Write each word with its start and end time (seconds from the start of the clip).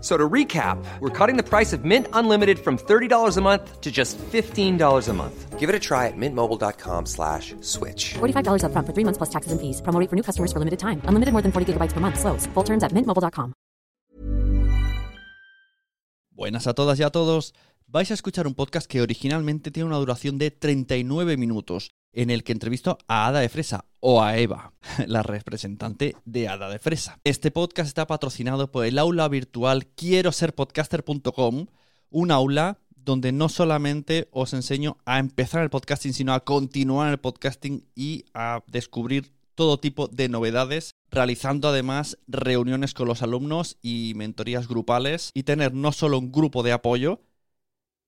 So 0.00 0.16
to 0.16 0.28
recap, 0.28 0.78
we're 1.00 1.10
cutting 1.10 1.36
the 1.36 1.42
price 1.42 1.72
of 1.72 1.84
Mint 1.84 2.06
Unlimited 2.12 2.58
from 2.58 2.76
$30 2.76 3.36
a 3.36 3.40
month 3.40 3.80
to 3.80 3.90
just 3.90 4.18
$15 4.18 5.08
a 5.08 5.12
month. 5.12 5.58
Give 5.58 5.68
it 5.68 5.74
a 5.74 5.80
try 5.80 6.06
at 6.06 6.16
mintmobile.com 6.16 7.06
slash 7.06 7.54
switch. 7.60 8.14
$45 8.14 8.66
up 8.66 8.72
front 8.72 8.86
for 8.86 8.92
three 8.92 9.04
months 9.04 9.18
plus 9.18 9.30
taxes 9.30 9.52
and 9.52 9.60
fees. 9.60 9.80
Promo 9.82 9.98
rate 9.98 10.10
for 10.10 10.14
new 10.14 10.22
customers 10.22 10.52
for 10.52 10.58
limited 10.60 10.78
time. 10.78 11.00
Unlimited 11.06 11.32
more 11.32 11.42
than 11.42 11.50
40 11.50 11.72
gigabytes 11.72 11.92
per 11.92 12.00
month. 12.00 12.20
Slows. 12.20 12.46
Full 12.54 12.62
terms 12.64 12.84
at 12.84 12.92
mintmobile.com. 12.92 13.54
Buenas 16.30 16.66
a 16.66 16.74
todas 16.74 17.00
y 17.00 17.02
a 17.02 17.08
todos. 17.08 17.54
Vais 17.88 18.10
a 18.10 18.14
escuchar 18.14 18.46
un 18.46 18.54
podcast 18.54 18.86
que 18.86 19.00
originalmente 19.00 19.70
tiene 19.70 19.86
una 19.88 19.96
duración 19.96 20.38
de 20.38 20.50
39 20.50 21.36
minutos, 21.38 21.92
en 22.12 22.30
el 22.30 22.44
que 22.44 22.52
entrevisto 22.52 22.98
a 23.08 23.26
Ada 23.26 23.40
de 23.40 23.48
Fresa, 23.48 23.84
o 24.00 24.22
a 24.22 24.38
Eva, 24.38 24.72
la 25.06 25.22
representante 25.22 26.16
de 26.24 26.48
Ada 26.48 26.68
de 26.68 26.78
Fresa. 26.78 27.18
Este 27.24 27.50
podcast 27.50 27.88
está 27.88 28.06
patrocinado 28.06 28.70
por 28.70 28.86
el 28.86 28.98
aula 28.98 29.28
virtual 29.28 29.86
quiero 29.86 30.32
ser 30.32 30.54
podcaster.com, 30.54 31.66
un 32.10 32.30
aula 32.30 32.78
donde 32.94 33.32
no 33.32 33.48
solamente 33.48 34.28
os 34.32 34.52
enseño 34.52 34.98
a 35.04 35.18
empezar 35.18 35.62
el 35.62 35.70
podcasting, 35.70 36.12
sino 36.12 36.34
a 36.34 36.44
continuar 36.44 37.10
el 37.10 37.18
podcasting 37.18 37.86
y 37.94 38.24
a 38.34 38.62
descubrir 38.66 39.32
todo 39.54 39.78
tipo 39.78 40.06
de 40.06 40.28
novedades, 40.28 40.92
realizando 41.10 41.68
además 41.68 42.18
reuniones 42.28 42.94
con 42.94 43.08
los 43.08 43.22
alumnos 43.22 43.78
y 43.80 44.12
mentorías 44.14 44.68
grupales 44.68 45.30
y 45.34 45.44
tener 45.44 45.72
no 45.74 45.92
solo 45.92 46.18
un 46.18 46.30
grupo 46.30 46.62
de 46.62 46.72
apoyo, 46.72 47.22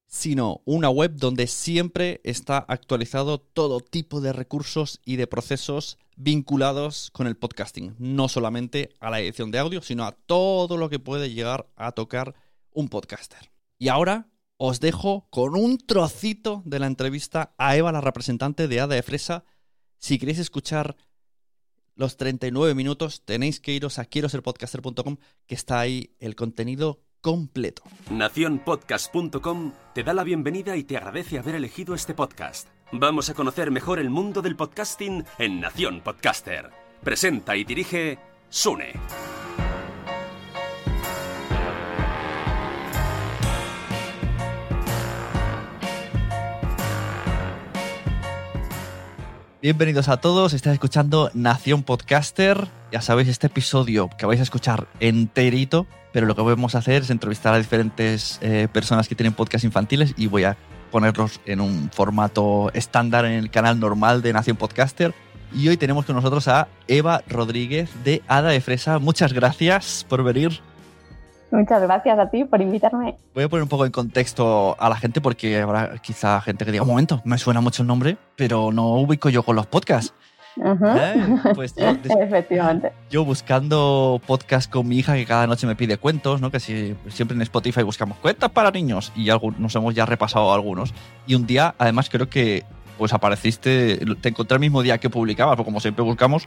sino 0.09 0.63
una 0.65 0.89
web 0.89 1.13
donde 1.17 1.47
siempre 1.47 2.21
está 2.25 2.59
actualizado 2.59 3.39
todo 3.39 3.81
tipo 3.81 4.23
de 4.23 4.33
recursos 4.33 5.01
y 5.05 5.17
de 5.17 5.27
procesos 5.27 5.99
vinculados 6.17 7.11
con 7.13 7.27
el 7.27 7.37
podcasting, 7.37 7.95
no 7.99 8.29
solamente 8.29 8.95
a 9.01 9.11
la 9.11 9.21
edición 9.21 9.51
de 9.51 9.59
audio, 9.59 9.83
sino 9.83 10.05
a 10.05 10.13
todo 10.13 10.79
lo 10.79 10.89
que 10.89 10.99
puede 10.99 11.31
llegar 11.31 11.69
a 11.77 11.93
tocar 11.93 12.35
un 12.73 12.89
podcaster. 12.89 13.51
Y 13.79 13.89
ahora 13.89 14.29
os 14.57 14.81
dejo 14.81 15.29
con 15.31 15.55
un 15.55 15.77
trocito 15.79 16.63
de 16.65 16.79
la 16.79 16.87
entrevista 16.87 17.55
a 17.59 17.77
Eva, 17.77 17.93
la 17.93 18.01
representante 18.01 18.67
de 18.67 18.81
Ada 18.81 18.95
de 18.95 19.03
Fresa. 19.03 19.45
Si 19.99 20.19
queréis 20.19 20.39
escuchar 20.39 20.97
los 21.95 22.17
39 22.17 22.75
minutos, 22.75 23.23
tenéis 23.25 23.61
que 23.61 23.73
iros 23.73 23.99
a 23.99 24.07
quiero 24.07 24.31
ser 24.31 24.43
podcaster.com, 24.43 25.19
que 25.47 25.55
está 25.55 25.81
ahí 25.81 26.15
el 26.19 26.35
contenido 26.35 27.03
completo. 27.21 27.83
Naciónpodcast.com 28.11 29.73
te 29.95 30.03
da 30.03 30.15
la 30.15 30.25
bienvenida 30.25 30.77
y 30.77 30.85
te 30.85 30.97
agradece 30.97 31.39
haber 31.39 31.55
elegido 31.55 31.95
este 31.95 32.15
podcast. 32.15 32.69
Vamos 32.93 33.29
a 33.29 33.35
conocer 33.35 33.71
mejor 33.71 33.99
el 33.99 34.11
mundo 34.11 34.43
del 34.43 34.57
podcasting 34.57 35.25
en 35.39 35.61
Nación 35.61 36.01
Podcaster. 36.01 36.71
Presenta 37.03 37.57
y 37.57 37.65
dirige 37.65 38.19
Sune. 38.49 38.93
Bienvenidos 49.61 50.09
a 50.09 50.19
todos, 50.19 50.53
estáis 50.53 50.75
escuchando 50.75 51.31
Nación 51.35 51.83
Podcaster. 51.83 52.69
Ya 52.91 53.03
sabéis, 53.03 53.29
este 53.29 53.49
episodio 53.49 54.09
que 54.17 54.25
vais 54.25 54.41
a 54.41 54.43
escuchar 54.43 54.87
enterito, 54.99 55.87
pero 56.11 56.27
lo 56.27 56.35
que 56.35 56.41
vamos 56.41 56.75
a 56.75 56.79
hacer 56.79 57.03
es 57.03 57.11
entrevistar 57.11 57.53
a 57.53 57.59
diferentes 57.59 58.39
eh, 58.41 58.67
personas 58.73 59.09
que 59.09 59.15
tienen 59.15 59.35
podcast 59.35 59.65
infantiles 59.65 60.15
y 60.17 60.27
voy 60.27 60.45
a 60.45 60.57
ponerlos 60.91 61.39
en 61.45 61.61
un 61.61 61.91
formato 61.93 62.71
estándar 62.73 63.27
en 63.27 63.33
el 63.33 63.51
canal 63.51 63.79
normal 63.79 64.23
de 64.23 64.33
Nación 64.33 64.57
Podcaster. 64.57 65.13
Y 65.53 65.69
hoy 65.69 65.77
tenemos 65.77 66.07
con 66.07 66.17
nosotros 66.17 66.49
a 66.49 66.69
Eva 66.87 67.23
Rodríguez 67.29 67.91
de 68.05 68.23
Ada 68.27 68.51
de 68.51 68.61
Fresa. 68.63 68.99
Muchas 68.99 69.35
gracias 69.35 70.07
por 70.09 70.25
venir. 70.25 70.61
Muchas 71.51 71.83
gracias 71.83 72.19
a 72.19 72.31
ti 72.31 72.45
por 72.45 72.63
invitarme. 72.63 73.19
Voy 73.35 73.45
a 73.45 73.49
poner 73.51 73.65
un 73.65 73.69
poco 73.69 73.85
en 73.85 73.93
contexto 73.93 74.77
a 74.79 74.89
la 74.89 74.97
gente 74.97 75.21
porque 75.21 75.61
habrá 75.61 75.99
quizá 75.99 76.41
gente 76.41 76.65
que 76.65 76.73
diga, 76.73 76.85
un 76.85 76.91
momento, 76.91 77.21
me 77.25 77.37
suena 77.37 77.61
mucho 77.61 77.83
el 77.83 77.89
nombre, 77.89 78.17
pero 78.35 78.73
no 78.73 78.95
ubico 78.95 79.29
yo 79.29 79.43
con 79.43 79.57
los 79.57 79.67
podcasts. 79.67 80.15
¿Eh? 80.65 81.37
Pues 81.55 81.75
yo, 81.75 81.89
Efectivamente. 82.21 82.93
Yo 83.11 83.25
buscando 83.25 84.21
podcast 84.27 84.71
con 84.71 84.89
mi 84.89 84.99
hija 84.99 85.15
que 85.15 85.27
cada 85.27 85.47
noche 85.47 85.67
me 85.67 85.77
pide 85.77 85.99
cuentos, 85.99 86.41
¿no? 86.41 86.51
Que 86.51 86.61
si, 86.61 86.97
siempre 87.09 87.35
en 87.35 87.43
Spotify 87.43 87.83
buscamos 87.83 88.19
cuentas 88.19 88.51
para 88.51 88.71
niños 88.71 89.13
y 89.15 89.29
nos 89.59 89.75
hemos 89.75 89.95
ya 89.95 90.07
repasado 90.07 90.53
algunos. 90.53 90.95
Y 91.27 91.35
un 91.35 91.47
día, 91.47 91.75
además, 91.79 92.09
creo 92.11 92.29
que 92.29 92.65
pues 92.99 93.13
apareciste, 93.13 94.01
te 94.21 94.29
encontré 94.29 94.57
el 94.57 94.61
mismo 94.61 94.83
día 94.83 94.99
que 94.99 95.09
publicabas, 95.09 95.57
porque 95.57 95.69
como 95.69 95.81
siempre 95.81 96.03
buscamos. 96.05 96.45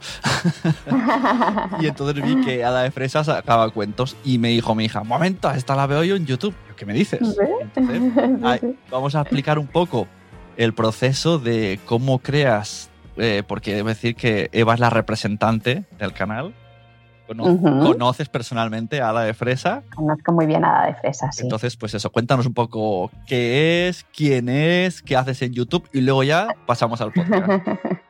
y 1.80 1.86
entonces 1.86 2.22
vi 2.22 2.44
que 2.44 2.62
Ada 2.62 2.82
de 2.82 2.90
Fresa 2.90 3.24
sacaba 3.24 3.70
cuentos 3.70 4.16
y 4.22 4.38
me 4.38 4.48
dijo 4.48 4.74
mi 4.74 4.84
hija, 4.84 5.02
momento, 5.02 5.50
esta 5.50 5.74
la 5.74 5.86
veo 5.86 6.04
yo 6.04 6.14
en 6.14 6.26
YouTube. 6.26 6.54
¿Qué 6.76 6.84
me 6.84 6.92
dices? 6.92 7.36
vamos 8.90 9.14
a 9.14 9.20
explicar 9.22 9.58
un 9.58 9.66
poco 9.66 10.06
el 10.56 10.74
proceso 10.74 11.38
de 11.38 11.80
cómo 11.86 12.18
creas, 12.18 12.90
eh, 13.16 13.42
porque 13.46 13.74
debo 13.74 13.88
decir 13.88 14.14
que 14.16 14.48
Eva 14.52 14.74
es 14.74 14.80
la 14.80 14.90
representante 14.90 15.84
del 15.98 16.12
canal 16.12 16.54
¿Conoces 17.26 18.28
personalmente 18.28 19.00
a 19.00 19.10
Ada 19.10 19.22
de 19.22 19.34
Fresa? 19.34 19.82
Conozco 19.94 20.32
muy 20.32 20.46
bien 20.46 20.64
a 20.64 20.80
Ada 20.80 20.86
de 20.88 20.94
Fresa, 20.96 21.32
sí. 21.32 21.42
Entonces, 21.42 21.76
pues 21.76 21.94
eso, 21.94 22.10
cuéntanos 22.10 22.46
un 22.46 22.54
poco 22.54 23.10
qué 23.26 23.88
es, 23.88 24.04
quién 24.14 24.48
es, 24.48 25.02
qué 25.02 25.16
haces 25.16 25.40
en 25.42 25.52
YouTube 25.52 25.88
y 25.92 26.00
luego 26.00 26.22
ya 26.22 26.48
pasamos 26.66 27.00
al 27.00 27.12
podcast. 27.12 27.48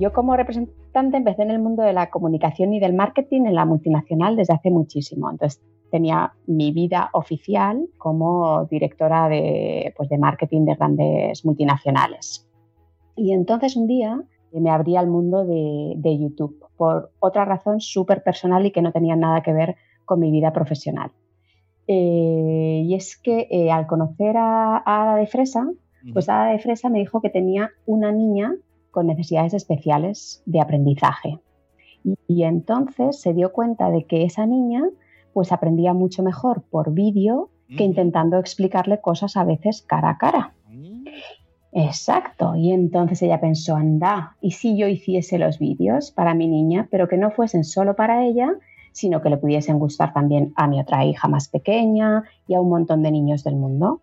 Yo 0.00 0.14
como 0.14 0.34
representante 0.34 1.18
empecé 1.18 1.42
en 1.42 1.50
el 1.50 1.58
mundo 1.58 1.82
de 1.82 1.92
la 1.92 2.08
comunicación 2.08 2.72
y 2.72 2.80
del 2.80 2.94
marketing 2.94 3.42
en 3.44 3.54
la 3.54 3.66
multinacional 3.66 4.34
desde 4.34 4.54
hace 4.54 4.70
muchísimo. 4.70 5.30
Entonces 5.30 5.62
tenía 5.90 6.32
mi 6.46 6.72
vida 6.72 7.10
oficial 7.12 7.86
como 7.98 8.64
directora 8.64 9.28
de, 9.28 9.92
pues, 9.94 10.08
de 10.08 10.16
marketing 10.16 10.64
de 10.64 10.74
grandes 10.74 11.44
multinacionales. 11.44 12.48
Y 13.14 13.32
entonces 13.32 13.76
un 13.76 13.86
día 13.86 14.22
me 14.52 14.70
abrí 14.70 14.96
al 14.96 15.06
mundo 15.06 15.44
de, 15.44 16.18
YouTube 16.18 16.64
por 16.78 17.12
otra 17.18 17.44
razón 17.44 17.80
súper 17.80 18.22
personal 18.22 18.64
y 18.64 18.70
que 18.70 18.80
no 18.80 18.92
tenía 18.92 19.16
nada 19.16 19.42
que 19.42 19.52
ver 19.52 19.76
con 20.06 20.18
mi 20.18 20.30
vida 20.30 20.50
profesional. 20.54 21.10
Eh, 21.86 22.84
y 22.86 22.94
es 22.94 23.18
que 23.18 23.48
eh, 23.50 23.70
al 23.70 23.86
conocer 23.86 24.38
a, 24.38 24.82
Ada 24.86 25.16
de 25.16 25.26
Fresa, 25.26 25.68
pues 26.14 26.30
Ada 26.30 26.52
de 26.52 26.58
Fresa 26.58 26.88
me 26.88 27.00
dijo 27.00 27.20
que 27.20 27.28
tenía 27.28 27.70
una 27.84 28.12
niña 28.12 28.54
con 28.90 29.06
necesidades 29.06 29.54
especiales 29.54 30.42
de 30.46 30.60
aprendizaje. 30.60 31.38
y 32.26 32.44
entonces 32.44 33.20
se 33.20 33.34
dio 33.34 33.52
cuenta 33.52 33.90
de 33.90 34.04
que 34.04 34.24
esa 34.24 34.46
niña 34.46 34.84
pues 35.34 35.52
aprendía 35.52 35.92
mucho 35.92 36.22
mejor 36.22 36.62
por 36.62 36.92
vídeo 36.92 37.50
que 37.76 37.84
intentando 37.84 38.38
explicarle 38.38 39.00
cosas 39.00 39.36
a 39.36 39.44
veces 39.44 39.82
cara 39.82 40.10
a 40.10 40.18
cara. 40.18 40.54
Exacto, 41.72 42.56
y 42.56 42.72
entonces 42.72 43.22
ella 43.22 43.40
pensó, 43.40 43.76
anda, 43.76 44.36
¿y 44.40 44.52
si 44.52 44.76
yo 44.76 44.88
hiciese 44.88 45.38
los 45.38 45.60
vídeos 45.60 46.10
para 46.10 46.34
mi 46.34 46.48
niña, 46.48 46.88
pero 46.90 47.06
que 47.06 47.16
no 47.16 47.30
fuesen 47.30 47.62
solo 47.62 47.94
para 47.94 48.24
ella, 48.24 48.50
sino 48.90 49.22
que 49.22 49.30
le 49.30 49.36
pudiesen 49.36 49.78
gustar 49.78 50.12
también 50.12 50.52
a 50.56 50.66
mi 50.66 50.80
otra 50.80 51.04
hija 51.04 51.28
más 51.28 51.48
pequeña 51.48 52.24
y 52.48 52.54
a 52.54 52.60
un 52.60 52.70
montón 52.70 53.04
de 53.04 53.12
niños 53.12 53.44
del 53.44 53.54
mundo? 53.54 54.00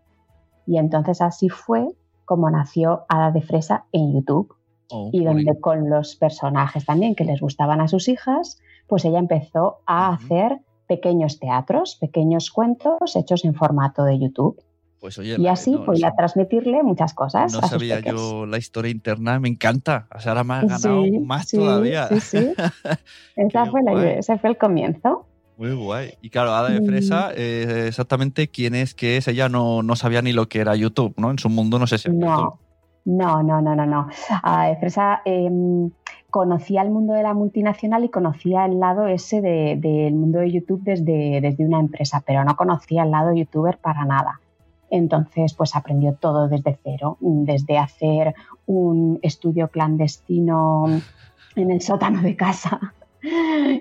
Y 0.66 0.78
entonces 0.78 1.20
así 1.20 1.50
fue 1.50 1.88
como 2.24 2.50
nació 2.50 3.04
Hada 3.08 3.32
de 3.32 3.42
Fresa 3.42 3.84
en 3.92 4.14
YouTube. 4.14 4.54
Oh, 4.90 5.10
y 5.12 5.22
donde 5.24 5.58
con 5.60 5.90
los 5.90 6.16
personajes 6.16 6.86
también 6.86 7.14
que 7.14 7.24
les 7.24 7.40
gustaban 7.40 7.80
a 7.80 7.88
sus 7.88 8.08
hijas, 8.08 8.58
pues 8.86 9.04
ella 9.04 9.18
empezó 9.18 9.78
a 9.86 10.08
hacer 10.14 10.58
pequeños 10.86 11.38
teatros, 11.38 11.96
pequeños 12.00 12.50
cuentos 12.50 13.14
hechos 13.14 13.44
en 13.44 13.54
formato 13.54 14.04
de 14.04 14.18
YouTube. 14.18 14.62
Pues 15.00 15.16
oye, 15.18 15.36
y 15.38 15.46
así 15.46 15.72
no, 15.72 15.84
podía 15.84 16.12
transmitirle 16.16 16.82
muchas 16.82 17.14
cosas. 17.14 17.52
No 17.52 17.58
a 17.58 17.62
sus 17.62 17.70
sabía 17.70 17.96
peques. 17.98 18.14
yo 18.14 18.46
la 18.46 18.58
historia 18.58 18.90
interna, 18.90 19.38
me 19.38 19.48
encanta. 19.48 20.08
O 20.12 20.18
sea, 20.20 20.32
ahora 20.32 20.42
me 20.44 20.54
has 20.54 20.62
ganado 20.82 21.04
Sí, 21.04 21.18
más 21.20 21.48
sí, 21.48 21.56
todavía. 21.58 22.08
Sí, 22.08 22.20
sí. 22.20 22.48
Esa 23.36 23.66
fue 23.66 23.82
la- 23.84 24.10
ese 24.12 24.38
fue 24.38 24.50
el 24.50 24.56
comienzo. 24.58 25.26
Muy 25.56 25.72
guay. 25.74 26.14
Y 26.22 26.30
claro, 26.30 26.52
Ada 26.54 26.70
de 26.70 26.80
Mm. 26.80 26.86
Fresa, 26.86 27.30
eh, 27.36 27.84
exactamente 27.88 28.48
quién 28.48 28.74
es, 28.74 28.94
qué 28.94 29.16
es. 29.18 29.28
Ella 29.28 29.48
no, 29.48 29.82
no 29.82 29.94
sabía 29.96 30.22
ni 30.22 30.32
lo 30.32 30.48
que 30.48 30.60
era 30.60 30.74
YouTube, 30.76 31.14
¿no? 31.16 31.30
En 31.30 31.38
su 31.38 31.48
mundo 31.48 31.78
no 31.78 31.86
sé 31.86 31.98
si 31.98 32.08
No, 32.10 32.58
no, 33.04 33.42
no, 33.42 33.60
no, 33.60 33.74
no, 33.74 33.86
no. 33.86 34.08
A 34.42 34.74
Fresa 34.78 35.22
em, 35.24 35.90
conocía 36.30 36.82
el 36.82 36.90
mundo 36.90 37.14
de 37.14 37.22
la 37.22 37.34
multinacional 37.34 38.04
y 38.04 38.10
conocía 38.10 38.66
el 38.66 38.78
lado 38.80 39.06
ese 39.06 39.40
de- 39.40 39.76
del 39.80 40.14
mundo 40.14 40.40
de 40.40 40.52
YouTube 40.52 40.82
desde, 40.82 41.40
desde 41.40 41.64
una 41.64 41.80
empresa, 41.80 42.22
pero 42.26 42.44
no 42.44 42.54
conocía 42.56 43.04
el 43.04 43.10
lado 43.10 43.32
youtuber 43.32 43.78
para 43.78 44.04
nada. 44.04 44.40
Entonces, 44.90 45.54
pues 45.54 45.76
aprendió 45.76 46.14
todo 46.14 46.48
desde 46.48 46.78
cero, 46.82 47.16
desde 47.20 47.78
hacer 47.78 48.34
un 48.66 49.18
estudio 49.22 49.68
clandestino 49.68 50.86
en 51.56 51.70
el 51.70 51.80
sótano 51.80 52.22
de 52.22 52.36
casa 52.36 52.94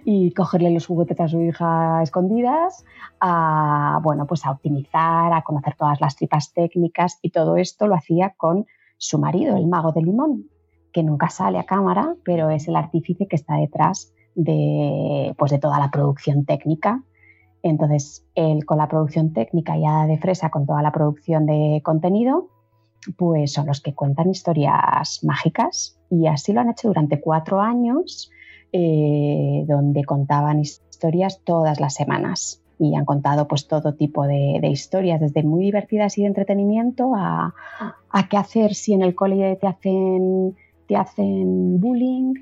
y 0.06 0.34
cogerle 0.34 0.72
los 0.72 0.88
juguetes 0.88 1.20
a 1.20 1.28
su 1.28 1.42
hija 1.42 2.02
escondidas, 2.02 2.84
a 3.20 4.00
bueno, 4.04 4.26
pues 4.26 4.46
a 4.46 4.52
optimizar, 4.52 5.32
a 5.32 5.44
conocer 5.44 5.76
todas 5.78 6.02
las 6.02 6.16
tripas 6.16 6.52
técnicas 6.54 7.20
y 7.22 7.30
todo 7.30 7.56
esto 7.58 7.88
lo 7.88 7.96
hacía 7.96 8.34
con 8.36 8.66
su 8.98 9.20
marido, 9.20 9.56
el 9.56 9.68
mago 9.68 9.92
de 9.92 10.02
limón, 10.02 10.50
que 10.92 11.04
nunca 11.04 11.30
sale 11.30 11.60
a 11.60 11.66
cámara, 11.66 12.16
pero 12.24 12.50
es 12.50 12.68
el 12.68 12.76
artífice 12.76 13.28
que 13.28 13.36
está 13.36 13.56
detrás 13.56 14.14
de, 14.36 15.34
pues 15.38 15.52
de 15.52 15.60
toda 15.60 15.80
la 15.80 15.92
producción 15.92 16.46
técnica. 16.46 17.04
Entonces, 17.64 18.26
él 18.36 18.66
con 18.66 18.78
la 18.78 18.88
producción 18.88 19.34
técnica 19.34 19.78
y 19.78 19.86
Hada 19.86 20.06
de 20.06 20.18
Fresa 20.18 20.50
con 20.50 20.66
toda 20.66 20.82
la 20.82 20.92
producción 20.92 21.46
de 21.46 21.82
contenido, 21.84 22.50
pues 23.18 23.54
son 23.54 23.68
los 23.68 23.82
que 23.82 23.94
cuentan 23.94 24.30
historias 24.30 25.24
mágicas 25.24 26.00
y 26.10 26.28
así 26.28 26.54
lo 26.54 26.62
han 26.62 26.70
hecho 26.70 26.88
durante 26.88 27.20
cuatro 27.20 27.62
años, 27.62 28.32
eh, 28.72 29.64
donde 29.68 30.04
contaban 30.04 30.60
historias 30.60 31.42
todas 31.44 31.80
las 31.80 31.94
semanas 31.94 32.62
y 32.80 32.96
han 32.96 33.06
contado 33.06 33.48
pues 33.48 33.68
todo 33.68 33.94
tipo 33.94 34.26
de, 34.28 34.60
de 34.62 34.68
historias, 34.68 35.20
desde 35.20 35.44
muy 35.44 35.64
divertidas 35.64 36.18
y 36.18 36.22
de 36.22 36.28
entretenimiento 36.28 37.14
a, 37.16 37.54
a 38.10 38.30
qué 38.30 38.38
hacer 38.38 38.76
si 38.76 38.94
en 38.94 39.02
el 39.02 39.16
cole 39.16 39.58
te 39.60 39.68
hacen, 39.68 40.56
te 40.88 40.96
hacen 40.96 41.80
bullying 41.80 42.34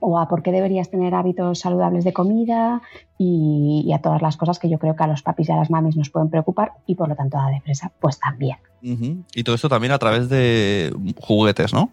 o 0.00 0.18
a 0.18 0.28
por 0.28 0.42
qué 0.42 0.52
deberías 0.52 0.90
tener 0.90 1.14
hábitos 1.14 1.60
saludables 1.60 2.04
de 2.04 2.12
comida 2.12 2.82
y, 3.18 3.84
y 3.86 3.92
a 3.92 4.00
todas 4.00 4.22
las 4.22 4.36
cosas 4.36 4.58
que 4.58 4.68
yo 4.68 4.78
creo 4.78 4.94
que 4.94 5.04
a 5.04 5.06
los 5.06 5.22
papis 5.22 5.48
y 5.48 5.52
a 5.52 5.56
las 5.56 5.70
mamis 5.70 5.96
nos 5.96 6.10
pueden 6.10 6.28
preocupar 6.28 6.72
y 6.86 6.94
por 6.94 7.08
lo 7.08 7.16
tanto 7.16 7.38
a 7.38 7.46
la 7.46 7.50
de 7.50 7.60
fresa 7.60 7.92
pues 8.00 8.18
también. 8.18 8.58
Y 8.82 9.42
todo 9.42 9.56
esto 9.56 9.68
también 9.68 9.92
a 9.92 9.98
través 9.98 10.28
de 10.28 10.94
juguetes, 11.20 11.72
¿no? 11.72 11.90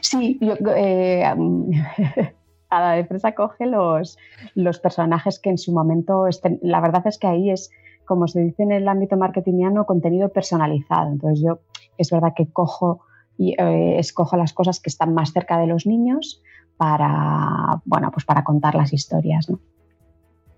Sí, 0.00 0.38
yo, 0.40 0.54
eh, 0.74 1.24
a 2.78 2.80
la 2.80 2.92
de 2.92 3.04
fresa 3.04 3.34
coge 3.34 3.66
los, 3.66 4.18
los 4.54 4.78
personajes 4.78 5.38
que 5.38 5.50
en 5.50 5.58
su 5.58 5.72
momento 5.72 6.26
estén. 6.26 6.58
La 6.62 6.80
verdad 6.80 7.06
es 7.06 7.18
que 7.18 7.26
ahí 7.26 7.50
es, 7.50 7.70
como 8.04 8.28
se 8.28 8.40
dice 8.40 8.62
en 8.62 8.72
el 8.72 8.88
ámbito 8.88 9.16
marketingiano, 9.16 9.86
contenido 9.86 10.30
personalizado. 10.30 11.10
Entonces 11.10 11.44
yo 11.44 11.60
es 11.98 12.10
verdad 12.10 12.34
que 12.36 12.50
cojo 12.52 13.00
y 13.36 13.54
eh, 13.60 13.98
escojo 13.98 14.36
las 14.36 14.52
cosas 14.52 14.80
que 14.80 14.90
están 14.90 15.14
más 15.14 15.32
cerca 15.32 15.58
de 15.58 15.66
los 15.66 15.86
niños 15.86 16.42
para, 16.76 17.80
bueno, 17.84 18.10
pues 18.12 18.24
para 18.24 18.44
contar 18.44 18.74
las 18.74 18.92
historias, 18.92 19.48
¿no? 19.48 19.58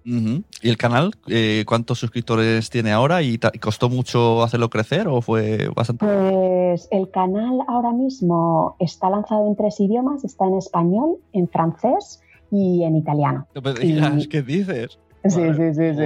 ¿Y 0.07 0.69
el 0.69 0.77
canal? 0.77 1.11
eh, 1.27 1.65
¿Cuántos 1.67 1.99
suscriptores 1.99 2.71
tiene 2.71 2.93
ahora? 2.93 3.23
¿Y 3.23 3.39
costó 3.61 3.89
mucho 3.89 4.45
hacerlo 4.45 4.71
crecer 4.71 5.09
o 5.09 5.21
fue 5.21 5.69
bastante? 5.75 6.07
Pues 6.07 6.87
el 6.93 7.11
canal 7.11 7.59
ahora 7.67 7.91
mismo 7.93 8.77
está 8.79 9.11
lanzado 9.11 9.49
en 9.49 9.57
tres 9.57 9.81
idiomas, 9.81 10.25
está 10.25 10.47
en 10.47 10.59
español, 10.59 11.17
en 11.33 11.49
francés 11.49 12.21
y 12.53 12.85
en 12.85 12.95
italiano. 12.95 13.49
No 13.53 13.63
me 13.63 13.75
digas, 13.75 14.25
y- 14.25 14.29
¿qué 14.29 14.43
dices? 14.43 14.97
Sí, 15.25 15.41
Vale. 15.41 15.75
sí, 15.75 15.75
sí, 15.75 15.95
sí, 15.97 16.05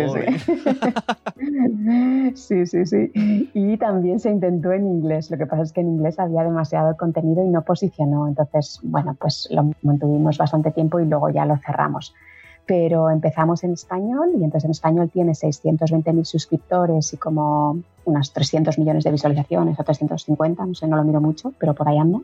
sí. 2.34 2.34
sí, 2.34 2.66
sí, 2.66 2.86
sí. 2.86 3.12
Y 3.52 3.76
también 3.76 4.18
se 4.18 4.30
intentó 4.30 4.72
en 4.72 4.86
inglés. 4.86 5.30
Lo 5.30 5.36
que 5.36 5.46
pasa 5.46 5.62
es 5.62 5.72
que 5.74 5.82
en 5.82 5.88
inglés 5.88 6.18
había 6.18 6.42
demasiado 6.42 6.96
contenido 6.96 7.44
y 7.44 7.50
no 7.50 7.62
posicionó. 7.62 8.28
Entonces, 8.28 8.78
bueno, 8.82 9.14
pues 9.20 9.46
lo 9.50 9.70
mantuvimos 9.82 10.38
bastante 10.38 10.70
tiempo 10.70 11.00
y 11.00 11.06
luego 11.06 11.28
ya 11.28 11.44
lo 11.44 11.58
cerramos. 11.58 12.14
Pero 12.70 13.10
empezamos 13.10 13.64
en 13.64 13.72
español 13.72 14.30
y 14.38 14.44
entonces 14.44 14.66
en 14.66 14.70
español 14.70 15.10
tiene 15.12 15.32
620.000 15.32 16.24
suscriptores 16.24 17.12
y 17.12 17.16
como 17.16 17.82
unas 18.04 18.32
300 18.32 18.78
millones 18.78 19.02
de 19.02 19.10
visualizaciones 19.10 19.76
o 19.76 19.82
350, 19.82 20.66
no 20.66 20.74
sé, 20.76 20.86
no 20.86 20.96
lo 20.96 21.02
miro 21.02 21.20
mucho, 21.20 21.52
pero 21.58 21.74
por 21.74 21.88
ahí 21.88 21.98
ando. 21.98 22.22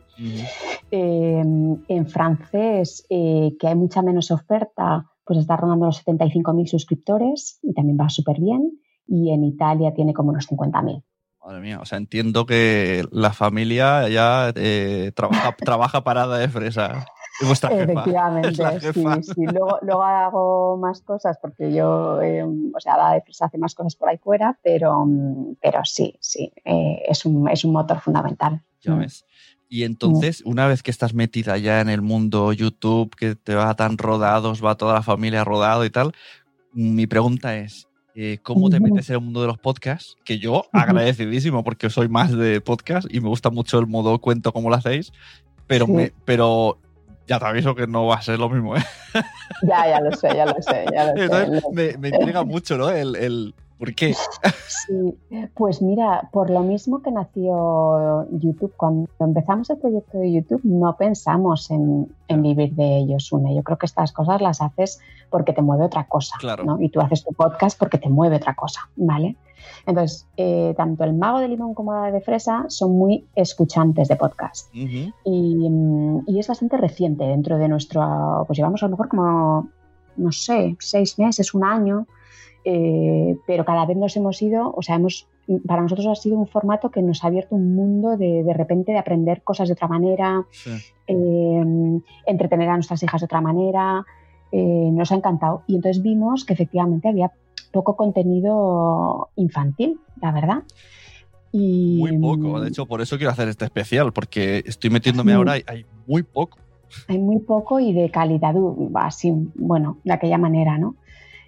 Eh, 0.89 1.43
en 1.85 2.07
francés, 2.07 3.05
eh, 3.09 3.57
que 3.59 3.67
hay 3.67 3.75
mucha 3.75 4.01
menos 4.01 4.31
oferta, 4.31 5.11
pues 5.25 5.39
está 5.39 5.57
rondando 5.57 5.87
los 5.87 6.05
75.000 6.05 6.65
suscriptores 6.65 7.59
y 7.61 7.73
también 7.73 7.97
va 7.99 8.07
súper 8.07 8.39
bien. 8.39 8.79
Y 9.05 9.33
en 9.33 9.43
Italia 9.43 9.93
tiene 9.93 10.13
como 10.13 10.29
unos 10.29 10.47
50.000. 10.49 11.03
Madre 11.45 11.59
mía, 11.59 11.79
o 11.81 11.85
sea, 11.85 11.97
entiendo 11.97 12.45
que 12.45 13.03
la 13.11 13.33
familia 13.33 14.07
ya 14.07 14.53
eh, 14.55 15.11
trabaja, 15.13 15.53
trabaja 15.57 16.05
parada 16.05 16.37
de 16.37 16.47
fresa. 16.47 17.05
Es 17.41 17.47
vuestra 17.47 17.69
jefa. 17.69 17.83
Efectivamente, 17.91 18.49
Es 18.49 18.93
sí, 18.95 19.33
sí. 19.33 19.45
Luego, 19.45 19.77
luego 19.81 20.03
hago 20.03 20.77
más 20.77 21.01
cosas 21.01 21.37
porque 21.41 21.71
yo, 21.73 22.21
eh, 22.21 22.43
o 22.43 22.79
sea, 22.79 22.97
la 22.97 23.13
defensa 23.13 23.45
hace 23.45 23.57
más 23.57 23.75
cosas 23.75 23.95
por 23.95 24.09
ahí 24.09 24.17
fuera, 24.17 24.57
pero, 24.63 25.05
mm, 25.05 25.55
pero 25.61 25.81
sí, 25.85 26.15
sí, 26.19 26.51
eh, 26.65 27.03
es, 27.07 27.25
un, 27.25 27.47
es 27.49 27.63
un 27.63 27.73
motor 27.73 27.99
fundamental. 27.99 28.61
Ya 28.81 28.93
Mm. 28.93 28.99
ves. 28.99 29.25
Y 29.69 29.83
entonces, 29.83 30.41
una 30.45 30.65
vez 30.65 30.81
que 30.81 30.91
estás 30.91 31.13
metida 31.13 31.57
ya 31.57 31.81
en 31.81 31.89
el 31.89 32.01
mundo 32.01 32.53
YouTube, 32.53 33.13
que 33.15 33.35
te 33.35 33.53
va 33.53 33.75
tan 33.75 33.97
rodados, 33.97 34.63
va 34.63 34.75
toda 34.75 34.93
la 34.93 35.01
familia 35.03 35.43
rodado 35.43 35.83
y 35.83 35.89
tal, 35.89 36.13
mi 36.71 37.05
pregunta 37.05 37.57
es, 37.57 37.87
eh, 38.15 38.39
¿cómo 38.41 38.69
te 38.69 38.79
metes 38.79 39.09
en 39.09 39.15
el 39.17 39.21
mundo 39.21 39.41
de 39.41 39.47
los 39.47 39.57
podcasts? 39.59 40.15
Que 40.23 40.39
yo 40.39 40.63
agradecidísimo 40.71 41.63
porque 41.63 41.89
soy 41.89 42.07
más 42.07 42.31
de 42.31 42.61
podcast 42.61 43.07
y 43.13 43.19
me 43.19 43.27
gusta 43.29 43.49
mucho 43.49 43.77
el 43.77 43.87
modo 43.87 44.19
cuento 44.19 44.53
como 44.53 44.69
lo 44.69 44.75
hacéis, 44.75 45.11
pero, 45.67 45.85
Sí. 45.85 45.91
me, 45.91 46.13
pero 46.25 46.77
ya 47.27 47.39
te 47.39 47.45
aviso 47.45 47.75
que 47.75 47.85
no 47.87 48.05
va 48.07 48.15
a 48.15 48.21
ser 48.21 48.39
lo 48.39 48.49
mismo. 48.49 48.75
¿eh? 48.77 48.83
Ya, 49.63 49.87
ya 49.87 49.99
lo 50.01 50.11
sé, 50.15 50.29
ya 50.35 50.45
lo 50.45 50.55
sé, 50.61 50.85
ya 50.93 51.13
lo 51.13 51.15
sé. 51.27 51.47
Lo- 51.47 51.71
me, 51.71 51.97
me 51.97 52.09
intriga 52.09 52.43
mucho, 52.43 52.77
¿no? 52.77 52.89
El, 52.89 53.15
el 53.15 53.53
¿Por 53.77 53.93
qué? 53.93 54.15
Sí, 54.67 55.17
pues 55.53 55.81
mira, 55.81 56.29
por 56.31 56.49
lo 56.49 56.61
mismo 56.61 57.01
que 57.01 57.11
nació 57.11 58.27
YouTube, 58.31 58.73
cuando 58.75 59.07
empezamos 59.19 59.69
el 59.69 59.77
proyecto 59.77 60.17
de 60.17 60.31
YouTube 60.31 60.61
no 60.63 60.95
pensamos 60.97 61.69
en, 61.69 62.11
en 62.27 62.41
vivir 62.41 62.73
de 62.73 62.97
ellos, 62.97 63.31
Une. 63.31 63.55
Yo 63.55 63.63
creo 63.63 63.77
que 63.77 63.85
estas 63.85 64.11
cosas 64.11 64.41
las 64.41 64.61
haces 64.61 64.99
porque 65.29 65.53
te 65.53 65.61
mueve 65.61 65.85
otra 65.85 66.05
cosa, 66.07 66.35
Claro. 66.39 66.63
¿no? 66.63 66.81
Y 66.81 66.89
tú 66.89 66.99
haces 67.01 67.23
tu 67.23 67.33
podcast 67.33 67.77
porque 67.77 67.97
te 67.97 68.09
mueve 68.09 68.37
otra 68.37 68.55
cosa, 68.55 68.81
¿vale? 68.95 69.35
Entonces, 69.85 70.27
eh, 70.37 70.73
tanto 70.75 71.03
el 71.03 71.13
mago 71.13 71.39
de 71.39 71.47
limón 71.47 71.73
como 71.73 71.93
la 71.93 72.11
de 72.11 72.21
fresa 72.21 72.65
son 72.69 72.97
muy 72.97 73.25
escuchantes 73.35 74.07
de 74.07 74.15
podcast. 74.15 74.69
Y, 74.73 75.11
mm, 75.25 76.23
y 76.27 76.39
es 76.39 76.47
bastante 76.47 76.77
reciente 76.77 77.25
dentro 77.25 77.57
de 77.57 77.67
nuestro, 77.67 78.43
pues 78.47 78.57
llevamos 78.57 78.81
a 78.83 78.87
lo 78.87 78.91
mejor 78.91 79.07
como, 79.09 79.69
no 80.15 80.31
sé, 80.31 80.75
seis 80.79 81.17
meses, 81.19 81.53
un 81.53 81.63
año, 81.63 82.07
eh, 82.69 83.37
pero 83.47 83.63
cada 83.63 83.85
vez 83.85 83.95
nos 83.95 84.17
hemos 84.17 84.41
ido, 84.41 84.73
o 84.75 84.81
sea, 84.81 84.95
hemos, 84.95 85.25
para 85.65 85.81
nosotros 85.81 86.05
ha 86.07 86.15
sido 86.15 86.37
un 86.37 86.47
formato 86.47 86.91
que 86.91 87.01
nos 87.01 87.23
ha 87.23 87.27
abierto 87.27 87.55
un 87.55 87.73
mundo 87.75 88.17
de, 88.17 88.43
de 88.43 88.53
repente 88.53 88.91
de 88.91 88.97
aprender 88.97 89.41
cosas 89.41 89.69
de 89.69 89.73
otra 89.73 89.87
manera, 89.87 90.45
Sí. 90.51 90.71
eh, 91.07 91.99
entretener 92.25 92.67
a 92.67 92.73
nuestras 92.73 93.01
hijas 93.03 93.21
de 93.21 93.25
otra 93.25 93.39
manera, 93.39 94.05
eh, 94.51 94.89
nos 94.91 95.13
ha 95.13 95.15
encantado. 95.15 95.63
Y 95.65 95.75
entonces 95.75 96.03
vimos 96.03 96.43
que 96.43 96.51
efectivamente 96.51 97.07
había 97.07 97.31
poco 97.71 97.95
contenido 97.95 99.29
infantil, 99.37 100.01
la 100.21 100.33
verdad. 100.33 100.63
Y, 101.53 101.99
Muy 101.99 102.17
poco. 102.17 102.59
De 102.59 102.67
hecho, 102.67 102.85
por 102.85 102.99
eso 102.99 103.15
quiero 103.15 103.31
hacer 103.31 103.47
este 103.47 103.63
especial, 103.63 104.11
porque 104.11 104.61
estoy 104.65 104.89
metiéndome 104.89 105.31
ahora 105.31 105.57
y 105.57 105.63
hay 105.67 105.85
muy 106.05 106.23
poco. 106.23 106.57
Hay 107.07 107.17
muy 107.17 107.39
poco 107.39 107.79
y 107.79 107.93
de 107.93 108.09
calidad, 108.11 108.55
uh, 108.57 108.91
así, 108.95 109.33
bueno, 109.55 109.99
de 110.03 110.11
aquella 110.11 110.37
manera, 110.37 110.77
¿no? 110.77 110.95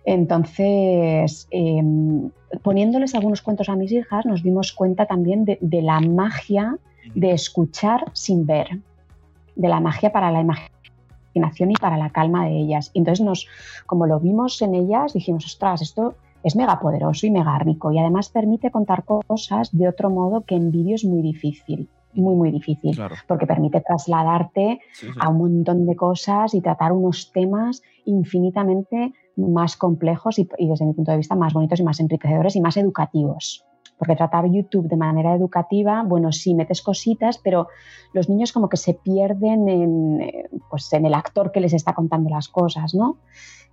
Entonces, 0.05 1.47
em, 1.51 2.29
poniéndoles 2.63 3.15
algunos 3.15 3.41
cuentos 3.41 3.69
a 3.69 3.75
mis 3.75 3.91
hijas, 3.91 4.25
nos 4.25 4.43
dimos 4.43 4.73
cuenta 4.73 5.05
también 5.05 5.45
de, 5.45 5.81
la 5.81 5.99
magia 5.99 6.77
de 7.15 7.31
escuchar 7.31 8.05
sin 8.13 8.45
ver, 8.45 8.79
de 9.55 9.67
la 9.67 9.79
magia 9.79 10.11
para 10.11 10.31
la 10.31 10.41
imaginación 10.41 11.71
y 11.71 11.75
para 11.75 11.97
la 11.97 12.09
calma 12.09 12.45
de 12.45 12.57
ellas. 12.57 12.91
entonces, 12.93 13.25
nos, 13.25 13.47
como 13.85 14.05
lo 14.07 14.19
vimos 14.19 14.61
en 14.61 14.75
ellas, 14.75 15.13
dijimos, 15.13 15.45
ostras, 15.45 15.81
esto 15.81 16.15
es 16.43 16.55
mega 16.55 16.79
poderoso 16.79 17.27
y 17.27 17.31
mega 17.31 17.59
rico 17.59 17.91
y 17.91 17.99
además 17.99 18.29
permite 18.29 18.71
contar 18.71 19.03
cosas 19.03 19.69
de 19.71 19.89
otro 19.89 20.09
modo 20.09 20.41
que 20.41 20.55
en 20.55 20.71
vídeo 20.71 20.95
es 20.95 21.03
muy 21.03 21.21
difícil 21.21 21.89
muy, 22.13 22.35
muy 22.35 22.51
difícil, 22.51 22.99
porque 23.27 23.45
permite 23.45 23.81
trasladarte 23.81 24.79
a 25.19 25.29
un 25.29 25.37
montón 25.37 25.85
de 25.85 25.95
cosas 25.95 26.53
y 26.53 26.61
tratar 26.61 26.91
unos 26.91 27.31
temas 27.31 27.81
infinitamente 28.05 29.13
más 29.39 29.77
complejos 29.77 30.39
y, 30.39 30.47
desde 30.59 30.85
mi 30.85 30.93
punto 30.93 31.11
de 31.11 31.17
vista 31.17 31.35
más 31.35 31.53
bonitos 31.53 31.79
y 31.79 31.83
más 31.83 31.99
enriquecedores 31.99 32.55
y 32.55 32.61
más 32.61 32.77
educativos. 32.77 33.65
Porque 33.97 34.15
tratar 34.15 34.45
YouTube 34.49 34.87
de 34.87 34.95
manera 34.95 35.35
educativa, 35.35 36.03
bueno, 36.03 36.31
sí, 36.31 36.55
metes 36.55 36.81
cositas, 36.81 37.37
pero 37.37 37.67
los 38.13 38.29
niños 38.29 38.53
como 38.53 38.69
que 38.69 38.77
se 38.77 38.93
pierden 38.93 39.67
en, 39.67 40.21
eh, 40.21 40.49
pues, 40.69 40.91
en 40.93 41.05
el 41.05 41.13
actor 41.13 41.51
que 41.51 41.59
les 41.59 41.73
está 41.73 41.93
contando 41.93 42.29
las 42.29 42.47
cosas, 42.47 42.95
¿no? 42.95 43.17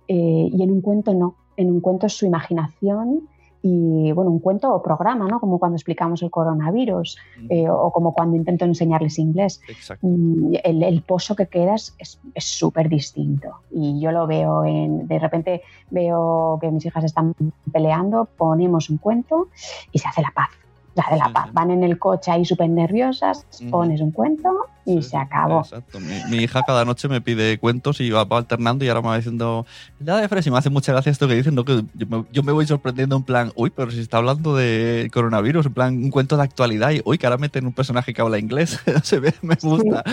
Eh, 0.07 0.49
y 0.51 0.63
en 0.63 0.71
un 0.71 0.81
cuento 0.81 1.13
no. 1.13 1.35
En 1.55 1.71
un 1.71 1.81
cuento 1.81 2.07
es 2.07 2.13
su 2.13 2.25
imaginación 2.25 3.29
y 3.61 4.11
bueno, 4.11 4.31
un 4.31 4.39
cuento 4.39 4.73
o 4.73 4.81
programa, 4.81 5.27
¿no? 5.27 5.39
Como 5.39 5.59
cuando 5.59 5.75
explicamos 5.75 6.21
el 6.21 6.29
coronavirus 6.29 7.17
eh, 7.49 7.69
o 7.69 7.91
como 7.91 8.13
cuando 8.13 8.35
intento 8.35 8.65
enseñarles 8.65 9.19
inglés. 9.19 9.61
Mm, 10.01 10.55
el, 10.63 10.83
el, 10.83 11.01
pozo 11.01 11.35
que 11.35 11.47
quedas 11.47 11.95
es 11.99 12.19
súper 12.43 12.89
distinto 12.89 13.49
y 13.71 13.99
yo 13.99 14.11
lo 14.11 14.27
veo 14.27 14.65
en, 14.65 15.07
de 15.07 15.19
repente 15.19 15.61
veo 15.89 16.57
que 16.61 16.71
mis 16.71 16.85
hijas 16.85 17.03
están 17.03 17.33
peleando, 17.71 18.25
ponemos 18.25 18.89
un 18.89 18.97
cuento 18.97 19.47
y 19.91 19.99
se 19.99 20.07
hace 20.07 20.21
la 20.21 20.31
paz 20.35 20.49
la 20.97 21.05
de 21.09 21.17
la 21.17 21.29
paz. 21.31 21.53
Van 21.53 21.71
en 21.71 21.83
el 21.83 21.97
coche 21.97 22.31
ahí 22.31 22.43
súper 22.43 22.69
nerviosas, 22.69 23.45
pones 23.69 24.01
un 24.01 24.11
cuento 24.11 24.67
y 24.85 25.01
se 25.01 25.17
acabó. 25.17 25.59
Exacto. 25.59 25.99
Mi, 25.99 26.37
hija 26.37 26.63
cada 26.65 26.85
noche 26.85 27.07
me 27.07 27.21
pide 27.21 27.57
cuentos 27.59 28.01
y 28.01 28.09
va, 28.09 28.25
alternando 28.29 28.83
y 28.83 28.89
ahora 28.89 29.01
me 29.01 29.07
va 29.09 29.17
diciendo, 29.17 29.65
la 29.99 30.17
de 30.17 30.27
fresa 30.27 30.49
y 30.49 30.51
me 30.51 30.57
hace 30.57 30.69
mucha 30.69 30.91
gracia 30.91 31.11
esto 31.11 31.27
que 31.27 31.35
dicen, 31.35 31.55
¿no? 31.55 31.65
que 31.65 31.83
yo 32.31 32.43
me, 32.43 32.51
voy 32.51 32.65
sorprendiendo 32.65 33.15
en 33.15 33.23
plan, 33.23 33.51
uy, 33.55 33.69
pero 33.69 33.91
si 33.91 33.99
está 33.99 34.17
hablando 34.17 34.55
de 34.55 35.09
coronavirus, 35.13 35.67
en 35.67 35.73
plan 35.73 35.97
un 35.97 36.09
cuento 36.09 36.37
de 36.37 36.43
actualidad 36.43 36.91
y, 36.91 37.01
uy, 37.05 37.17
que 37.17 37.27
ahora 37.27 37.37
meten 37.37 37.65
un 37.65 37.73
personaje 37.73 38.13
que 38.13 38.21
habla 38.21 38.39
inglés, 38.39 38.79
se 39.03 39.19
ve, 39.19 39.33
me 39.41 39.55
gusta. 39.61 40.03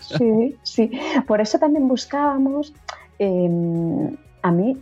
Sí, 0.00 0.56
sí, 0.62 0.90
por 1.26 1.40
eso 1.40 1.58
también 1.58 1.86
buscábamos, 1.86 2.72
em, 3.18 4.16
a 4.42 4.50
mí 4.50 4.76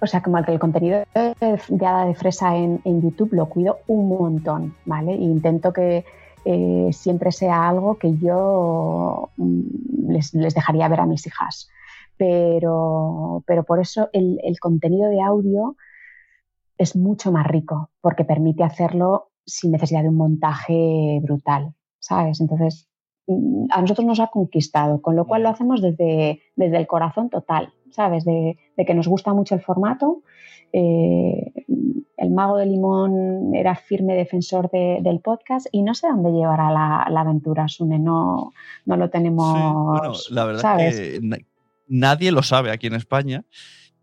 o 0.00 0.06
sea, 0.06 0.22
como 0.22 0.42
que 0.42 0.52
el 0.52 0.58
contenido 0.58 1.04
de 1.14 1.86
Hada 1.86 2.04
de 2.04 2.14
Fresa 2.14 2.56
en, 2.56 2.80
YouTube 3.00 3.32
lo 3.32 3.48
cuido 3.48 3.78
un 3.86 4.08
montón, 4.08 4.74
¿vale? 4.84 5.12
E 5.12 5.22
intento 5.22 5.72
que 5.72 6.04
eh, 6.44 6.90
siempre 6.92 7.32
sea 7.32 7.68
algo 7.68 7.98
que 7.98 8.16
yo 8.18 9.30
mm, 9.36 10.10
les, 10.10 10.32
dejaría 10.32 10.88
ver 10.88 11.00
a 11.00 11.06
mis 11.06 11.26
hijas. 11.26 11.68
Pero, 12.18 13.42
pero 13.46 13.64
por 13.64 13.80
eso 13.80 14.08
el, 14.12 14.38
contenido 14.60 15.08
de 15.10 15.20
audio 15.20 15.76
es 16.78 16.96
mucho 16.96 17.32
más 17.32 17.46
rico, 17.46 17.90
porque 18.00 18.24
permite 18.24 18.64
hacerlo 18.64 19.30
sin 19.44 19.72
necesidad 19.72 20.02
de 20.02 20.08
un 20.08 20.16
montaje 20.16 21.20
brutal, 21.22 21.74
¿sabes? 21.98 22.40
Entonces, 22.40 22.88
mm, 23.26 23.66
a 23.70 23.80
nosotros 23.80 24.06
nos 24.06 24.20
ha 24.20 24.28
conquistado, 24.28 25.00
con 25.00 25.16
lo 25.16 25.26
cual 25.26 25.42
lo 25.42 25.48
hacemos 25.48 25.80
desde, 25.80 26.42
desde 26.54 26.76
el 26.76 26.86
corazón 26.86 27.30
total. 27.30 27.72
¿Sabes? 27.90 28.24
De, 28.24 28.58
que 28.76 28.94
nos 28.94 29.08
gusta 29.08 29.32
mucho 29.32 29.54
el 29.54 29.60
formato. 29.60 30.22
Eh, 30.72 31.52
el 32.16 32.30
mago 32.30 32.56
de 32.56 32.66
limón 32.66 33.54
era 33.54 33.76
firme 33.76 34.14
defensor 34.14 34.70
del 34.70 35.20
podcast 35.20 35.66
y 35.70 35.82
no 35.82 35.94
sé 35.94 36.08
dónde 36.08 36.32
llevará 36.32 36.70
la, 36.70 37.20
aventura, 37.20 37.68
Sune, 37.68 37.98
no, 37.98 38.52
no 38.84 38.96
lo 38.96 39.10
tenemos. 39.10 40.00
bueno, 40.00 40.12
la 40.30 40.44
verdad 40.44 40.80
es 40.80 41.00
que 41.00 41.44
nadie 41.88 42.32
lo 42.32 42.42
sabe 42.42 42.70
aquí 42.70 42.86
en 42.86 42.94
España 42.94 43.44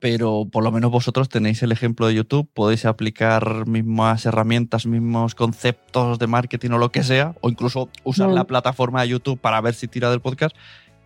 pero 0.04 0.46
por 0.52 0.66
lo 0.66 0.72
menos 0.74 0.92
vosotros 0.92 1.30
tenéis 1.30 1.64
el 1.64 1.72
ejemplo 1.72 2.08
de 2.08 2.16
YouTube, 2.16 2.50
podéis 2.54 2.84
aplicar 2.84 3.66
mismas 3.66 4.26
herramientas, 4.26 4.86
mismos 4.86 5.34
conceptos 5.34 6.20
de 6.20 6.28
marketing 6.28 6.72
o 6.72 6.78
lo 6.78 6.92
que 6.92 7.04
sea, 7.04 7.36
o 7.40 7.50
incluso 7.50 7.88
usar 8.04 8.28
la 8.28 8.44
plataforma 8.44 9.02
de 9.02 9.08
YouTube 9.08 9.40
para 9.40 9.62
ver 9.62 9.76
si 9.76 9.88
tira 9.88 10.12
del 10.12 10.20
podcast. 10.20 10.58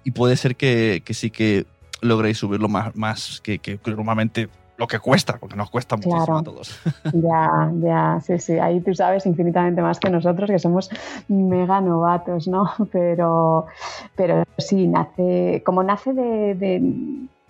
Y 0.04 0.10
puede 0.10 0.36
ser 0.36 0.56
que, 0.56 1.04
que 1.06 1.14
sí 1.14 1.30
que 1.30 1.68
logréis 2.02 2.38
subirlo 2.38 2.70
más, 2.70 2.96
más 2.96 3.42
que, 3.42 3.60
que, 3.60 3.80
normalmente 3.86 4.50
lo 4.78 4.88
que 4.88 5.00
cuesta, 5.00 5.38
porque 5.40 5.56
nos 5.56 5.70
cuesta 5.70 5.96
muchísimo 5.96 6.38
a 6.38 6.44
todos. 6.44 6.80
Ya, 7.14 7.72
ya, 7.82 8.20
sí, 8.24 8.38
sí, 8.38 8.60
ahí 8.60 8.80
tú 8.82 8.94
sabes 8.94 9.26
infinitamente 9.26 9.82
más 9.82 10.00
que 10.00 10.10
nosotros, 10.10 10.50
que 10.50 10.60
somos 10.60 10.90
mega 11.28 11.82
novatos, 11.82 12.48
¿no? 12.48 12.72
Pero, 12.92 13.66
pero 14.16 14.44
sí, 14.58 14.88
nace, 14.88 15.64
como 15.66 15.84
nace 15.84 16.14
de, 16.14 16.82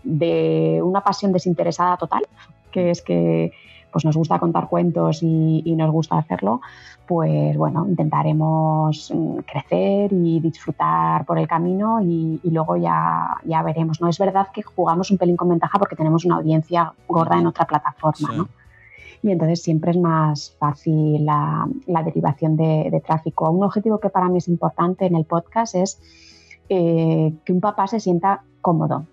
de 0.04 0.82
una 0.82 1.02
pasión 1.02 1.34
desinteresada 1.34 1.98
total, 1.98 2.24
que 2.72 2.92
es 2.92 3.02
que 3.02 3.52
pues 3.98 4.06
nos 4.06 4.16
gusta 4.16 4.38
contar 4.38 4.70
cuentos 4.70 5.24
y, 5.24 5.74
nos 5.76 5.90
gusta 5.92 6.20
hacerlo, 6.20 6.62
pues 7.08 7.58
bueno, 7.58 7.88
intentaremos 7.88 9.12
mm, 9.12 9.38
crecer 9.38 10.14
y 10.14 10.40
disfrutar 10.40 11.26
por 11.26 11.40
el 11.40 11.48
camino 11.48 12.00
y, 12.00 12.40
luego 12.44 12.78
ya, 12.78 13.38
ya 13.44 13.64
veremos. 13.64 14.00
No 14.00 14.08
es 14.08 14.20
verdad 14.20 14.50
que 14.54 14.62
jugamos 14.62 15.10
un 15.10 15.18
pelín 15.18 15.36
con 15.36 15.50
ventaja 15.50 15.80
porque 15.80 15.96
tenemos 15.96 16.26
una 16.26 16.36
audiencia 16.36 16.94
gorda 17.08 17.40
en 17.40 17.48
otra 17.48 17.66
plataforma, 17.66 18.34
¿no? 18.38 18.50
Y 19.24 19.32
entonces 19.32 19.64
siempre 19.64 19.90
es 19.90 19.98
más 19.98 20.56
fácil 20.60 21.26
la, 21.26 21.68
derivación 22.06 22.56
de, 22.56 23.02
tráfico. 23.04 23.50
Un 23.50 23.64
objetivo 23.64 24.00
que 24.00 24.10
para 24.10 24.30
mí 24.30 24.38
es 24.38 24.48
importante 24.48 25.08
en 25.08 25.16
el 25.16 25.26
podcast 25.26 25.74
es 25.74 26.00
eh, 26.70 27.34
que 27.44 27.52
un 27.52 27.62
papá 27.62 27.88
se 27.88 28.00
sienta 28.00 28.44
cómodo. 28.62 29.08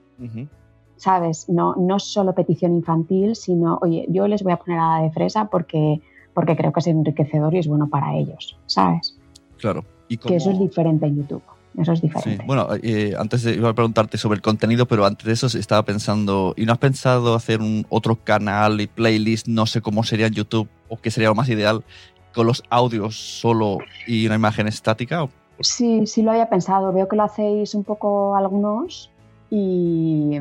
¿Sabes? 0.96 1.48
No, 1.48 1.74
no 1.76 1.98
solo 1.98 2.34
petición 2.34 2.74
infantil, 2.74 3.36
sino, 3.36 3.78
oye, 3.82 4.06
yo 4.08 4.28
les 4.28 4.42
voy 4.42 4.52
a 4.52 4.56
poner 4.56 4.78
a 4.78 4.98
la 4.98 5.02
de 5.02 5.10
fresa 5.10 5.46
porque, 5.46 6.00
porque 6.32 6.56
creo 6.56 6.72
que 6.72 6.80
es 6.80 6.86
enriquecedor 6.86 7.54
y 7.54 7.58
es 7.58 7.68
bueno 7.68 7.88
para 7.88 8.14
ellos, 8.14 8.58
¿sabes? 8.66 9.18
Claro. 9.58 9.84
¿Y 10.08 10.18
Que 10.18 10.36
eso 10.36 10.50
es 10.50 10.58
diferente 10.58 11.06
en 11.06 11.16
YouTube. 11.16 11.42
Eso 11.76 11.92
es 11.92 12.00
diferente. 12.00 12.44
Bueno, 12.46 12.68
eh, 12.82 13.14
antes 13.18 13.42
de, 13.42 13.54
iba 13.54 13.68
a 13.68 13.74
preguntarte 13.74 14.16
sobre 14.16 14.36
el 14.36 14.42
contenido, 14.42 14.86
pero 14.86 15.04
antes 15.04 15.26
de 15.26 15.32
eso 15.32 15.46
estaba 15.58 15.84
pensando, 15.84 16.54
¿y 16.56 16.66
no 16.66 16.72
has 16.72 16.78
pensado 16.78 17.34
hacer 17.34 17.60
un 17.60 17.84
otro 17.88 18.16
canal 18.16 18.80
y 18.80 18.86
playlist, 18.86 19.48
no 19.48 19.66
sé 19.66 19.80
cómo 19.80 20.04
sería 20.04 20.26
en 20.26 20.34
YouTube 20.34 20.68
o 20.88 20.98
qué 20.98 21.10
sería 21.10 21.30
lo 21.30 21.34
más 21.34 21.48
ideal, 21.48 21.82
con 22.32 22.46
los 22.46 22.62
audios 22.70 23.16
solo 23.16 23.78
y 24.06 24.26
una 24.26 24.36
imagen 24.36 24.68
estática? 24.68 25.28
Sí, 25.60 26.06
sí 26.06 26.22
lo 26.22 26.30
había 26.30 26.48
pensado. 26.48 26.92
Veo 26.92 27.08
que 27.08 27.16
lo 27.16 27.24
hacéis 27.24 27.74
un 27.74 27.82
poco 27.82 28.36
algunos 28.36 29.10
y, 29.50 30.38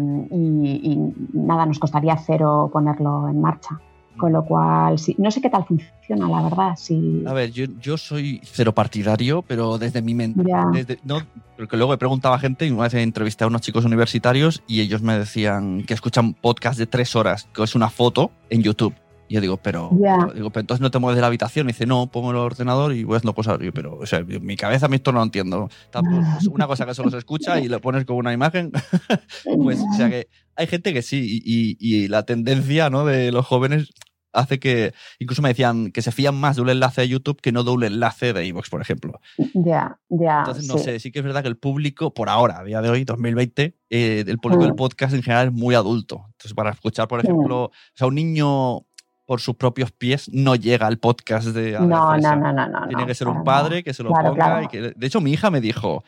nada, 1.34 1.66
nos 1.66 1.80
costaría 1.80 2.18
cero 2.18 2.70
ponerlo 2.72 3.30
en 3.30 3.42
marcha. 3.42 3.80
Con 4.18 4.32
lo 4.32 4.46
cual, 4.46 5.00
sí, 5.00 5.16
no 5.18 5.32
sé 5.32 5.42
qué 5.42 5.50
tal 5.50 5.66
funciona, 5.66 6.30
la 6.30 6.44
verdad. 6.44 6.76
Sí. 6.78 7.24
A 7.26 7.34
ver, 7.34 7.52
yo, 7.52 7.66
yo 7.82 7.98
soy 7.98 8.40
cero 8.44 8.72
partidario, 8.72 9.42
pero 9.42 9.80
desde 9.80 10.04
mi 10.04 10.14
mente. 10.14 10.44
Desde, 10.72 11.00
no, 11.04 11.18
porque 11.58 11.78
luego 11.78 11.96
he 11.96 11.98
preguntado 11.98 12.36
a 12.36 12.40
gente 12.40 12.68
y 12.68 12.72
una 12.72 12.84
vez 12.84 12.94
he 12.94 13.02
entrevistado 13.02 13.48
a 13.48 13.50
unos 13.50 13.62
chicos 13.62 13.86
universitarios 13.86 14.62
y 14.68 14.82
ellos 14.82 15.02
me 15.02 15.18
decían 15.18 15.82
que 15.82 15.96
escuchan 15.96 16.36
podcast 16.36 16.78
de 16.78 16.86
tres 16.86 17.16
horas, 17.16 17.50
que 17.56 17.64
es 17.64 17.74
una 17.74 17.90
foto 17.90 18.30
en 18.52 18.62
YouTube. 18.62 18.94
Y 19.28 19.36
yo 19.36 19.42
digo, 19.42 19.58
pero, 19.58 19.90
digo, 20.36 20.50
pero 20.50 20.62
entonces 20.62 20.82
no 20.82 20.92
te 20.92 21.00
mueves 21.00 21.16
de 21.16 21.22
la 21.22 21.28
habitación. 21.28 21.68
Y 21.68 21.74
dice, 21.74 21.86
no, 21.86 22.12
pongo 22.12 22.32
el 22.32 22.38
ordenador 22.38 22.94
y 22.94 23.04
voy 23.04 23.18
haciendo 23.18 23.34
cosas. 23.34 23.58
Y 23.62 23.66
yo, 23.66 23.74
pero, 23.74 23.98
o 23.98 24.06
sea, 24.06 24.24
mi 24.24 24.58
cabeza, 24.58 24.88
mi 24.88 24.98
esto 24.98 25.12
no 25.12 25.20
lo 25.20 25.24
entiendo. 25.24 25.70
Pues, 25.92 26.48
una 26.52 26.68
cosa 26.68 26.86
que 26.86 26.94
solo 26.94 27.10
se 27.10 27.18
escucha 27.18 27.60
y 27.60 27.68
lo 27.68 27.80
pones 27.82 28.06
con 28.06 28.18
una 28.18 28.34
imagen. 28.34 28.72
pues, 29.64 29.80
o 29.80 29.98
sea, 29.98 30.10
que 30.10 30.28
hay 30.56 30.68
gente 30.68 30.94
que 30.94 31.02
sí. 31.02 31.42
Y, 31.44 31.78
y, 31.80 32.08
la 32.08 32.24
tendencia, 32.24 32.90
¿no? 32.90 33.06
De 33.06 33.32
los 33.32 33.46
jóvenes 33.46 33.90
hace 34.34 34.60
que, 34.60 34.94
incluso 35.20 35.42
me 35.42 35.50
decían 35.50 35.92
que 35.92 36.02
se 36.02 36.12
fían 36.12 36.36
más 36.36 36.56
de 36.56 36.64
un 36.64 36.70
enlace 36.70 37.02
de 37.02 37.08
YouTube 37.08 37.40
que 37.40 37.52
no 37.52 37.64
de 37.64 37.72
un 37.72 37.84
enlace 37.84 38.34
de 38.34 38.46
Evox, 38.46 38.70
por 38.70 38.82
ejemplo. 38.82 39.22
Ya, 39.54 40.00
ya. 40.10 40.40
Entonces, 40.40 40.68
no 40.68 40.78
sé, 40.80 41.00
sí 41.00 41.12
que 41.12 41.20
es 41.20 41.26
verdad 41.26 41.44
que 41.44 41.48
el 41.48 41.58
público, 41.58 42.14
por 42.14 42.30
ahora, 42.30 42.60
a 42.60 42.64
día 42.64 42.82
de 42.82 42.90
hoy, 42.90 43.06
2020, 43.06 43.78
eh, 43.90 44.24
el 44.28 44.40
público 44.40 44.64
del 44.64 44.74
mm. 44.74 44.78
podcast 44.78 45.14
en 45.14 45.22
general 45.22 45.48
es 45.48 45.54
muy 45.54 45.76
adulto. 45.76 46.26
Entonces, 46.26 46.54
para 46.54 46.72
escuchar, 46.72 47.08
por 47.08 47.20
ejemplo, 47.20 47.66
o 47.66 47.72
sea, 47.94 48.08
un 48.08 48.16
niño 48.16 48.86
por 49.34 49.42
sus 49.42 49.56
propios 49.56 49.92
pies 49.92 50.30
no 50.32 50.54
llega 50.54 50.86
al 50.86 51.00
podcast 51.00 51.48
de 51.48 51.72
no, 51.72 52.16
no, 52.18 52.36
no, 52.36 52.54
no, 52.54 52.88
Tiene 52.88 53.08
que 53.08 53.16
ser 53.16 53.28
un 53.28 53.44
padre 53.44 53.84
que 53.84 53.92
se 53.92 54.04
lo 54.04 54.12
ponga. 54.12 54.62
Y 54.62 54.68
que, 54.68 54.94
de 54.96 55.08
hecho, 55.08 55.22
mi 55.22 55.32
hija 55.32 55.50
me 55.50 55.60
dijo, 55.60 56.04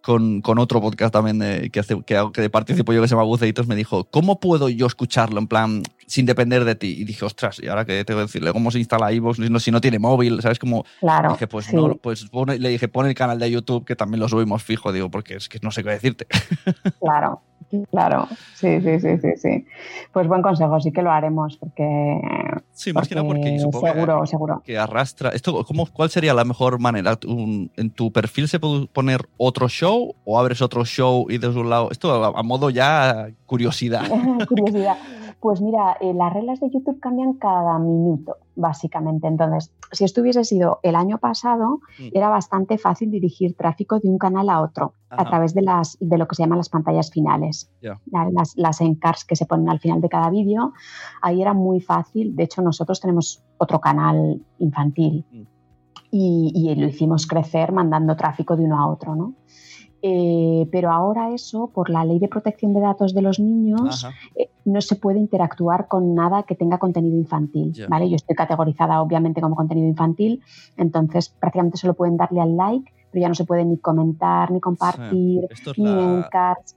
con, 0.00 0.40
con 0.40 0.58
otro 0.58 0.80
podcast 0.80 1.12
también 1.12 1.70
que, 1.70 1.80
hace, 1.80 2.02
que, 2.02 2.30
que 2.32 2.48
participo 2.48 2.94
yo 2.94 3.02
que 3.02 3.08
se 3.08 3.14
llama 3.14 3.24
Buceitos, 3.24 3.66
me 3.66 3.76
dijo, 3.76 4.04
¿cómo 4.04 4.40
puedo 4.40 4.70
yo 4.70 4.86
escucharlo 4.86 5.38
en 5.38 5.48
plan 5.48 5.82
sin 6.06 6.24
depender 6.24 6.64
de 6.64 6.74
ti? 6.76 6.96
Y 6.98 7.04
dije, 7.04 7.26
ostras, 7.26 7.60
¿y 7.62 7.68
ahora 7.68 7.84
qué 7.84 8.06
tengo 8.06 8.20
que 8.20 8.24
decirle? 8.24 8.54
¿Cómo 8.54 8.70
se 8.70 8.78
instala 8.78 9.12
iVoox 9.12 9.38
no, 9.38 9.60
si 9.60 9.70
no 9.70 9.82
tiene 9.82 9.98
móvil? 9.98 10.40
¿Sabes? 10.40 10.58
cómo 10.58 10.86
claro, 10.98 11.32
dije, 11.32 11.46
pues 11.46 11.74
no, 11.74 11.96
pues 11.96 12.26
le 12.32 12.68
dije, 12.70 12.88
pon 12.88 13.04
el 13.04 13.14
canal 13.14 13.38
de 13.38 13.50
YouTube 13.50 13.84
que 13.84 13.96
también 13.96 14.20
lo 14.20 14.30
subimos 14.30 14.62
fijo, 14.62 14.92
digo, 14.92 15.10
porque 15.10 15.34
es 15.34 15.50
que 15.50 15.58
no 15.60 15.70
sé 15.70 15.84
qué 15.84 15.90
decirte. 15.90 16.26
Claro, 17.00 17.42
Claro, 17.90 18.26
sí, 18.54 18.80
sí, 18.80 19.00
sí, 19.00 19.18
sí, 19.18 19.28
sí. 19.36 19.66
Pues 20.12 20.28
buen 20.28 20.42
consejo, 20.42 20.78
sí 20.80 20.92
que 20.92 21.02
lo 21.02 21.10
haremos, 21.10 21.56
porque. 21.56 22.20
Sí, 22.72 22.92
más 22.92 23.08
que 23.08 23.14
nada 23.14 23.26
porque 23.26 23.58
supongo 23.58 23.86
seguro, 23.86 24.20
que, 24.20 24.26
seguro. 24.26 24.62
que 24.64 24.78
arrastra. 24.78 25.30
Esto, 25.30 25.64
¿cómo, 25.64 25.86
¿Cuál 25.86 26.10
sería 26.10 26.34
la 26.34 26.44
mejor 26.44 26.78
manera? 26.78 27.18
¿En 27.76 27.90
tu 27.90 28.12
perfil 28.12 28.48
se 28.48 28.58
puede 28.60 28.86
poner 28.86 29.28
otro 29.36 29.68
show 29.68 30.14
o 30.24 30.38
abres 30.38 30.62
otro 30.62 30.84
show 30.84 31.26
y 31.28 31.38
desde 31.38 31.58
un 31.60 31.70
lado? 31.70 31.90
Esto 31.90 32.24
a, 32.24 32.38
a 32.38 32.42
modo 32.42 32.70
ya 32.70 33.28
curiosidad. 33.46 34.04
Curiosidad. 34.48 34.96
Pues 35.42 35.60
mira, 35.60 35.96
eh, 36.00 36.14
las 36.14 36.32
reglas 36.32 36.60
de 36.60 36.70
YouTube 36.70 37.00
cambian 37.00 37.32
cada 37.32 37.76
minuto, 37.80 38.36
básicamente. 38.54 39.26
Entonces, 39.26 39.72
si 39.90 40.04
esto 40.04 40.20
hubiese 40.20 40.44
sido 40.44 40.78
el 40.84 40.94
año 40.94 41.18
pasado, 41.18 41.80
Mm. 41.98 42.10
era 42.16 42.28
bastante 42.28 42.78
fácil 42.78 43.10
dirigir 43.10 43.56
tráfico 43.56 43.98
de 43.98 44.08
un 44.08 44.18
canal 44.18 44.48
a 44.48 44.60
otro 44.60 44.94
Ajá. 45.10 45.22
a 45.22 45.24
través 45.24 45.52
de, 45.52 45.62
las, 45.62 45.96
de 45.98 46.16
lo 46.16 46.28
que 46.28 46.36
se 46.36 46.44
llaman 46.44 46.58
las 46.58 46.68
pantallas 46.68 47.10
finales. 47.10 47.61
Ya. 47.80 48.00
¿vale? 48.06 48.32
Las, 48.32 48.56
las 48.56 48.80
encarts 48.80 49.24
que 49.24 49.36
se 49.36 49.46
ponen 49.46 49.68
al 49.68 49.80
final 49.80 50.00
de 50.00 50.08
cada 50.08 50.30
vídeo. 50.30 50.72
Ahí 51.20 51.40
era 51.42 51.54
muy 51.54 51.80
fácil. 51.80 52.34
De 52.36 52.44
hecho, 52.44 52.62
nosotros 52.62 53.00
tenemos 53.00 53.42
otro 53.58 53.80
canal 53.80 54.40
infantil 54.58 55.24
Mm. 55.30 55.42
y, 56.10 56.52
y 56.54 56.74
lo 56.74 56.86
hicimos 56.88 57.26
crecer 57.26 57.72
mandando 57.72 58.16
tráfico 58.16 58.56
de 58.56 58.64
uno 58.64 58.78
a 58.78 58.86
otro, 58.88 59.14
¿no? 59.14 59.34
Eh, 60.04 60.68
pero 60.72 60.90
ahora 60.90 61.30
eso, 61.32 61.68
por 61.68 61.88
la 61.88 62.04
ley 62.04 62.18
de 62.18 62.26
protección 62.26 62.74
de 62.74 62.80
datos 62.80 63.14
de 63.14 63.22
los 63.22 63.38
niños, 63.38 64.04
eh, 64.34 64.50
no 64.64 64.80
se 64.80 64.96
puede 64.96 65.20
interactuar 65.20 65.86
con 65.86 66.16
nada 66.16 66.42
que 66.42 66.56
tenga 66.56 66.78
contenido 66.78 67.16
infantil, 67.16 67.72
Ya. 67.72 67.86
¿vale? 67.86 68.10
Yo 68.10 68.16
estoy 68.16 68.34
categorizada 68.34 69.00
obviamente 69.00 69.40
como 69.40 69.54
contenido 69.54 69.86
infantil, 69.86 70.42
entonces 70.76 71.28
prácticamente 71.28 71.76
solo 71.78 71.94
pueden 71.94 72.16
darle 72.16 72.40
al 72.40 72.56
like, 72.56 72.92
pero 73.12 73.22
ya 73.22 73.28
no 73.28 73.34
se 73.34 73.44
puede 73.44 73.64
ni 73.64 73.76
comentar, 73.78 74.50
ni 74.50 74.58
compartir, 74.58 75.46
es 75.50 75.60
ni 75.78 75.84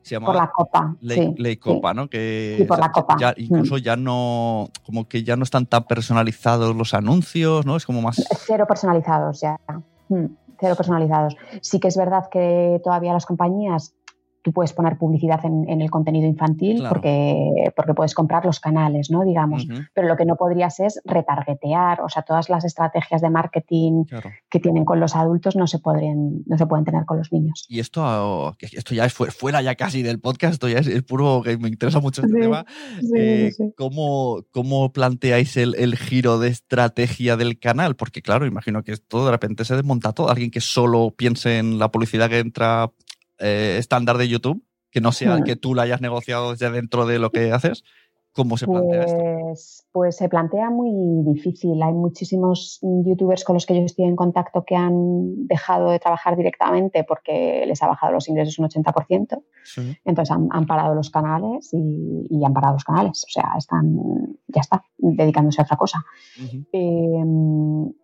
se 0.04 0.16
llama 0.16 0.26
por 0.28 0.36
la 0.36 0.52
copa. 0.52 0.96
ley, 1.00 1.18
sí, 1.18 1.36
ley 1.42 1.54
sí. 1.54 1.60
Copa, 1.60 1.94
¿no? 1.94 2.10
Que 2.10 2.56
Sí, 2.60 2.66
por 2.66 2.78
la 2.78 2.92
Copa. 2.92 3.16
ya- 3.18 3.32
Mm. 3.32 3.42
incluso 3.42 3.78
ya 3.78 3.96
no, 3.96 4.68
como 4.86 5.08
que 5.08 5.24
ya 5.24 5.38
no 5.38 5.44
están 5.44 5.66
tan 5.66 5.86
personalizados 5.86 6.76
los 6.76 6.94
anuncios, 6.94 7.66
¿no? 7.66 7.78
Es 7.78 7.86
como 7.86 8.02
más... 8.02 8.22
Cero 8.46 8.66
personalizados 8.68 9.40
ya. 9.42 9.58
Mm, 10.10 10.26
Cero 10.60 10.76
personalizados. 10.76 11.36
Sí 11.62 11.80
que 11.80 11.88
es 11.88 11.98
verdad 11.98 12.30
que 12.30 12.80
todavía 12.84 13.14
las 13.14 13.26
compañías, 13.26 13.94
tú 14.46 14.54
puedes 14.54 14.74
poner 14.74 14.96
publicidad 15.00 15.44
en, 15.44 15.68
en 15.68 15.82
el 15.82 15.90
contenido 15.90 16.28
infantil 16.28 16.78
Claro. 16.78 16.94
porque, 16.94 17.72
porque 17.76 17.96
puedes 17.96 18.14
comprar 18.14 18.46
los 18.46 18.60
canales, 18.60 19.10
¿no? 19.10 19.24
Digamos. 19.24 19.66
Pero 19.96 20.08
lo 20.08 20.16
que 20.16 20.24
no 20.26 20.36
podrías 20.36 20.80
es 20.80 21.02
retargetear, 21.04 22.02
o 22.02 22.10
sea, 22.10 22.22
todas 22.22 22.48
las 22.50 22.64
estrategias 22.64 23.22
de 23.22 23.32
marketing 23.32 24.04
claro. 24.04 24.30
que 24.52 24.60
tienen 24.60 24.86
con 24.86 25.00
los 25.00 25.16
adultos 25.16 25.56
no 25.56 25.66
se 25.66 25.80
pueden, 25.80 26.44
no 26.46 26.60
se 26.60 26.68
pueden 26.68 26.86
tener 26.86 27.06
con 27.06 27.18
los 27.18 27.32
niños. 27.32 27.66
Y 27.70 27.80
esto, 27.80 28.56
esto 28.60 28.94
ya 28.94 29.06
es 29.06 29.14
fu- 29.14 29.26
fuera 29.26 29.64
ya 29.64 29.74
casi 29.74 30.04
del 30.04 30.20
podcast, 30.20 30.54
esto 30.54 30.70
ya 30.70 30.78
es, 30.78 30.86
es 30.86 31.02
puro 31.02 31.42
que 31.44 31.58
me 31.58 31.70
interesa 31.70 32.00
mucho 32.00 32.22
este 32.22 32.36
Sí, 32.36 32.40
tema. 32.42 32.66
sí, 33.02 33.12
Eh, 33.16 33.52
sí. 33.52 33.74
¿cómo, 33.76 34.44
cómo 34.52 34.92
planteáis 34.94 35.58
el, 35.58 35.74
el 35.76 35.96
giro 35.98 36.38
de 36.38 36.50
estrategia 36.50 37.36
del 37.36 37.58
canal? 37.58 37.96
Porque 37.96 38.22
claro, 38.22 38.46
imagino 38.46 38.84
que 38.84 38.92
esto 38.92 39.26
de 39.26 39.32
repente 39.32 39.66
se 39.66 39.76
desmonta 39.76 40.14
todo. 40.14 40.30
Alguien 40.30 40.52
que 40.52 40.62
solo 40.62 41.12
piense 41.18 41.58
en 41.58 41.80
la 41.80 41.90
publicidad 41.90 42.30
que 42.30 42.38
entra 42.40 42.92
eh, 43.40 43.78
estándar 43.80 44.18
de 44.18 44.28
YouTube, 44.28 44.66
que 44.92 45.02
no 45.02 45.12
sea 45.12 45.42
que 45.44 45.56
tú 45.56 45.76
la 45.76 45.84
hayas 45.84 46.02
negociado 46.02 46.52
desde 46.52 46.72
dentro 46.72 47.06
de 47.06 47.20
lo 47.20 47.30
que 47.30 47.52
haces. 47.52 47.84
¿Cómo 48.36 48.58
se 48.58 48.68
plantea 48.68 49.04
esto? 49.04 49.18
Pues, 49.18 49.88
pues 49.94 50.18
se 50.18 50.28
plantea 50.28 50.70
muy 50.70 50.92
difícil. 51.24 51.82
Hay 51.82 51.94
muchísimos 51.94 52.80
youtubers 52.82 53.46
con 53.46 53.54
los 53.54 53.66
que 53.66 53.76
yo 53.76 53.82
estoy 53.82 54.06
en 54.06 54.18
contacto 54.18 54.66
que 54.66 54.76
han 54.76 55.48
dejado 55.48 55.90
de 55.90 56.00
trabajar 56.00 56.36
directamente 56.36 57.06
porque 57.06 57.64
les 57.66 57.82
ha 57.82 57.88
bajado 57.88 58.12
los 58.12 58.28
ingresos 58.28 58.60
un 58.60 58.68
80%. 58.68 59.42
Sí. 59.64 59.98
Entonces 60.04 60.36
han, 60.36 60.50
han 60.52 60.66
parado 60.66 60.94
los 60.96 61.10
canales 61.10 61.70
y, 61.72 62.28
y 62.30 62.44
han 62.44 62.54
parado 62.54 62.74
los 62.74 62.84
canales. 62.84 63.24
O 63.24 63.32
sea, 63.32 63.54
están, 63.58 63.96
ya 64.48 64.60
está, 64.60 64.84
dedicándose 64.98 65.62
a 65.62 65.64
otra 65.64 65.78
cosa. 65.78 66.04
Eh, 66.74 67.24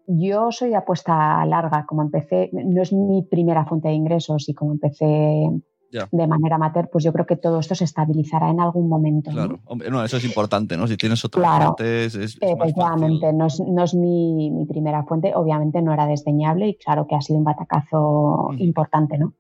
yo 0.07 0.51
soy 0.51 0.69
de 0.69 0.75
apuesta 0.77 1.45
larga, 1.45 1.85
como 1.85 2.03
empecé, 2.03 2.49
no 2.53 2.81
es 2.81 2.93
mi 2.93 3.23
primera 3.23 3.65
fuente 3.65 3.89
de 3.89 3.95
ingresos 3.95 4.47
y 4.47 4.53
como 4.53 4.71
empecé 4.71 5.49
Ya. 5.91 6.07
de 6.11 6.25
manera 6.27 6.55
amateur, 6.55 6.89
pues 6.89 7.03
yo 7.03 7.11
creo 7.11 7.25
que 7.25 7.35
todo 7.35 7.59
esto 7.59 7.75
se 7.75 7.83
estabilizará 7.83 8.49
en 8.49 8.59
algún 8.59 8.87
momento. 8.87 9.29
¿no? 9.31 9.35
Claro, 9.35 9.59
Hombre, 9.65 9.89
no, 9.89 10.03
eso 10.03 10.17
es 10.17 10.23
importante, 10.25 10.77
¿no? 10.77 10.87
Si 10.87 10.97
tienes 10.97 11.23
otras 11.25 11.43
Claro. 11.43 11.75
fuentes, 11.77 12.15
es, 12.15 12.35
es. 12.35 12.37
Efectivamente, 12.41 13.33
no 13.33 13.47
es, 13.47 13.59
no 13.59 13.83
es 13.83 13.93
mi, 13.93 14.49
mi 14.51 14.65
primera 14.65 15.03
fuente, 15.03 15.33
obviamente 15.35 15.81
no 15.81 15.93
era 15.93 16.07
desdeñable 16.07 16.69
y 16.69 16.75
claro 16.75 17.07
que 17.07 17.15
ha 17.15 17.21
sido 17.21 17.39
un 17.39 17.45
batacazo 17.45 18.49
importante, 18.57 19.17
¿no? 19.17 19.33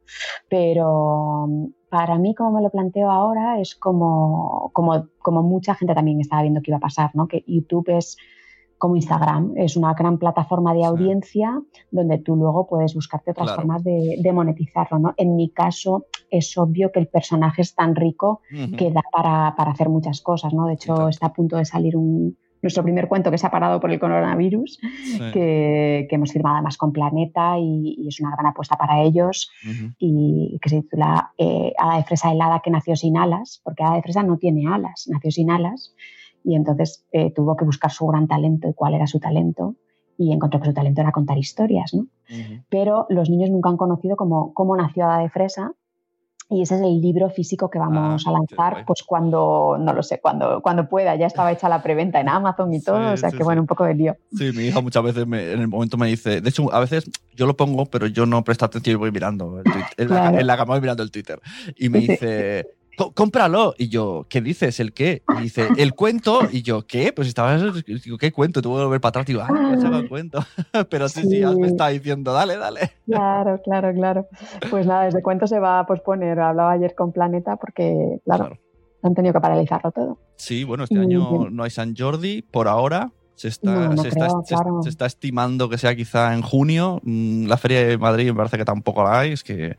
Pero 0.49 1.47
mm, 1.47 1.65
para 1.89 2.17
mí, 2.17 2.35
como 2.35 2.51
me 2.51 2.61
lo 2.61 2.69
planteo 2.69 3.09
ahora, 3.09 3.59
es 3.59 3.75
como, 3.75 4.71
como, 4.73 5.07
como 5.19 5.43
mucha 5.43 5.75
gente 5.75 5.93
también 5.95 6.21
estaba 6.21 6.41
viendo 6.41 6.61
que 6.61 6.71
iba 6.71 6.77
a 6.77 6.81
pasar, 6.81 7.11
¿no? 7.13 7.27
Que 7.27 7.43
YouTube 7.47 7.89
es 7.89 8.17
como 8.81 8.95
Instagram, 8.95 9.53
es 9.57 9.77
una 9.77 9.93
gran 9.93 10.17
plataforma 10.17 10.73
de 10.73 10.79
Sí. 10.79 10.85
audiencia 10.85 11.61
donde 11.91 12.17
tú 12.17 12.35
luego 12.35 12.67
puedes 12.67 12.95
buscarte 12.95 13.29
otras 13.31 13.45
Claro. 13.49 13.61
formas 13.61 13.83
de, 13.83 14.17
de 14.19 14.33
monetizarlo, 14.33 14.97
¿no? 14.97 15.13
En 15.17 15.35
mi 15.35 15.51
caso, 15.51 16.07
es 16.31 16.57
obvio 16.57 16.91
que 16.91 16.99
el 16.99 17.07
personaje 17.07 17.61
es 17.61 17.75
tan 17.75 17.95
rico 17.95 18.41
que 18.77 18.89
da 18.91 19.03
para, 19.13 19.53
para 19.55 19.71
hacer 19.71 19.87
muchas 19.89 20.21
cosas, 20.21 20.51
¿no? 20.53 20.65
De 20.65 20.73
hecho, 20.73 20.93
Exacto. 20.93 21.09
está 21.09 21.25
a 21.27 21.33
punto 21.33 21.57
de 21.57 21.65
salir 21.65 21.95
un, 21.95 22.35
nuestro 22.63 22.81
primer 22.83 23.07
cuento 23.07 23.29
que 23.31 23.37
se 23.37 23.45
ha 23.47 23.51
parado 23.51 23.79
por 23.79 23.91
el 23.91 23.99
coronavirus, 23.99 24.79
Sí. 25.03 25.19
que, 25.31 26.07
que 26.09 26.15
hemos 26.15 26.31
firmado 26.31 26.55
además 26.55 26.77
con 26.77 26.91
Planeta 26.91 27.57
y, 27.59 27.95
y 27.99 28.07
es 28.07 28.19
una 28.19 28.31
gran 28.31 28.47
apuesta 28.47 28.77
para 28.77 29.01
ellos 29.03 29.51
Ujú. 29.63 29.93
y 29.99 30.57
que 30.61 30.69
se 30.69 30.81
titula 30.81 31.33
eh, 31.37 31.73
Hada 31.77 31.97
de 31.97 32.03
Fresa 32.03 32.31
helada 32.31 32.61
que 32.63 32.71
nació 32.71 32.95
sin 32.95 33.15
alas, 33.17 33.61
porque 33.63 33.83
Hada 33.83 33.95
de 33.97 34.01
Fresa 34.01 34.23
no 34.23 34.37
tiene 34.37 34.67
alas, 34.73 35.07
nació 35.07 35.29
sin 35.31 35.51
alas 35.51 35.93
y 36.43 36.55
entonces 36.55 37.05
eh, 37.11 37.31
tuvo 37.33 37.55
que 37.55 37.65
buscar 37.65 37.91
su 37.91 38.07
gran 38.07 38.27
talento 38.27 38.67
y 38.67 38.73
cuál 38.73 38.93
era 38.95 39.07
su 39.07 39.19
talento 39.19 39.75
y 40.17 40.31
encontró 40.33 40.59
que 40.59 40.67
su 40.67 40.73
talento 40.73 41.01
era 41.01 41.11
contar 41.11 41.37
historias, 41.37 41.93
¿no? 41.93 42.07
Pero 42.69 43.05
los 43.09 43.29
niños 43.29 43.49
nunca 43.49 43.69
han 43.69 43.77
conocido 43.77 44.15
cómo, 44.15 44.53
cómo 44.53 44.75
nació 44.77 45.05
Hada 45.05 45.19
de 45.19 45.29
Fresa. 45.29 45.73
Y 46.49 46.61
ese 46.63 46.75
es 46.75 46.81
el 46.81 46.99
libro 46.99 47.29
físico 47.29 47.69
que 47.69 47.79
vamos 47.79 48.25
Ah, 48.27 48.29
a 48.29 48.33
lanzar, 48.33 48.85
pues 48.85 49.03
cuando, 49.03 49.77
no 49.79 49.93
lo 49.93 50.03
sé, 50.03 50.19
cuando, 50.19 50.61
cuando 50.61 50.89
pueda. 50.89 51.15
Ya 51.15 51.25
estaba 51.27 51.49
hecha 51.53 51.69
la 51.69 51.81
preventa 51.81 52.19
en 52.19 52.27
Amazon 52.27 52.73
y 52.73 52.81
todo, 52.81 52.97
Sí, 53.07 53.13
o 53.13 53.17
sea 53.17 53.29
sí, 53.31 53.37
que 53.37 53.43
bueno, 53.43 53.61
un 53.61 53.67
poco 53.67 53.85
de 53.85 53.95
lío. 53.95 54.15
Sí, 54.33 54.51
mi 54.53 54.65
hija 54.65 54.81
muchas 54.81 55.01
veces 55.01 55.25
me- 55.25 55.53
en 55.53 55.61
el 55.61 55.69
momento 55.69 55.97
me 55.97 56.07
dice, 56.07 56.41
de 56.41 56.49
hecho, 56.49 56.71
a 56.73 56.81
veces 56.81 57.09
yo 57.37 57.47
lo 57.47 57.55
pongo, 57.55 57.85
pero 57.85 58.05
yo 58.07 58.25
no 58.25 58.43
presto 58.43 58.65
atención 58.65 58.95
y 58.95 58.97
voy 58.97 59.11
mirando 59.13 59.59
el 59.59 59.63
Twitter- 59.63 59.93
en, 59.97 60.09
la, 60.09 60.39
en 60.41 60.45
la 60.47 60.57
cama 60.57 60.73
voy 60.73 60.81
mirando 60.81 61.03
el 61.03 61.11
Twitter. 61.11 61.39
Y 61.77 61.87
me 61.87 61.99
dice, 61.99 62.63
"Co- 62.65 62.69
cómpralo. 63.15 63.73
Y 63.77 63.89
yo, 63.89 64.25
¿qué 64.29 64.41
dices? 64.41 64.79
¿El 64.79 64.93
qué? 64.93 65.23
Y 65.37 65.41
dice, 65.43 65.67
el 65.77 65.93
cuento. 65.93 66.41
Y 66.51 66.61
yo, 66.61 66.85
¿qué? 66.85 67.13
Pues 67.13 67.27
estabas, 67.27 67.61
digo, 67.85 68.17
¿qué 68.17 68.31
cuento? 68.31 68.61
Tuve 68.61 68.77
que 68.77 68.83
volver 68.83 69.01
para 69.01 69.09
atrás. 69.09 69.25
Digo, 69.25 69.41
ah, 69.41 69.75
ya 69.81 69.87
el 69.89 70.09
cuento. 70.09 70.39
pero 70.89 71.09
sí, 71.09 71.21
sí, 71.23 71.39
ya 71.39 71.49
me 71.51 71.67
Sí. 71.67 71.71
está 71.73 71.87
diciendo, 71.89 72.33
dale, 72.33 72.57
dale. 72.57 72.91
Claro, 73.05 73.59
claro, 73.63 73.93
claro. 73.93 74.27
Pues 74.69 74.85
nada, 74.85 75.05
desde 75.05 75.21
cuánto 75.21 75.47
se 75.47 75.59
va 75.59 75.79
a 75.79 75.85
posponer. 75.85 76.39
Hablaba 76.39 76.71
ayer 76.73 76.93
con 76.95 77.11
Planeta 77.11 77.55
porque, 77.57 78.19
claro, 78.25 78.45
Claro. 78.45 78.59
han 79.03 79.15
tenido 79.15 79.33
que 79.33 79.39
paralizarlo 79.41 79.91
todo. 79.91 80.19
Sí, 80.35 80.63
bueno, 80.63 80.83
este 80.83 80.97
Mm, 80.97 81.01
año 81.01 81.49
no 81.49 81.63
hay 81.63 81.69
San 81.71 81.95
Jordi 81.95 82.41
por 82.41 82.67
ahora. 82.67 83.11
Se 83.35 83.47
está, 83.47 83.71
No, 83.71 83.89
no 83.95 84.01
se, 84.03 84.09
está, 84.09 84.27
creo, 84.27 84.41
se- 84.45 84.55
claro. 84.55 84.79
se 84.83 84.89
está 84.89 85.05
estimando 85.07 85.67
que 85.67 85.79
sea 85.79 85.95
quizá 85.95 86.33
en 86.35 86.43
junio. 86.43 86.99
Mm, 87.03 87.47
La 87.47 87.57
Feria 87.57 87.85
de 87.87 87.97
Madrid 87.97 88.27
me 88.27 88.35
parece 88.35 88.57
que 88.57 88.65
tampoco 88.65 89.03
la 89.03 89.19
hay. 89.19 89.31
Es 89.31 89.43
que. 89.43 89.77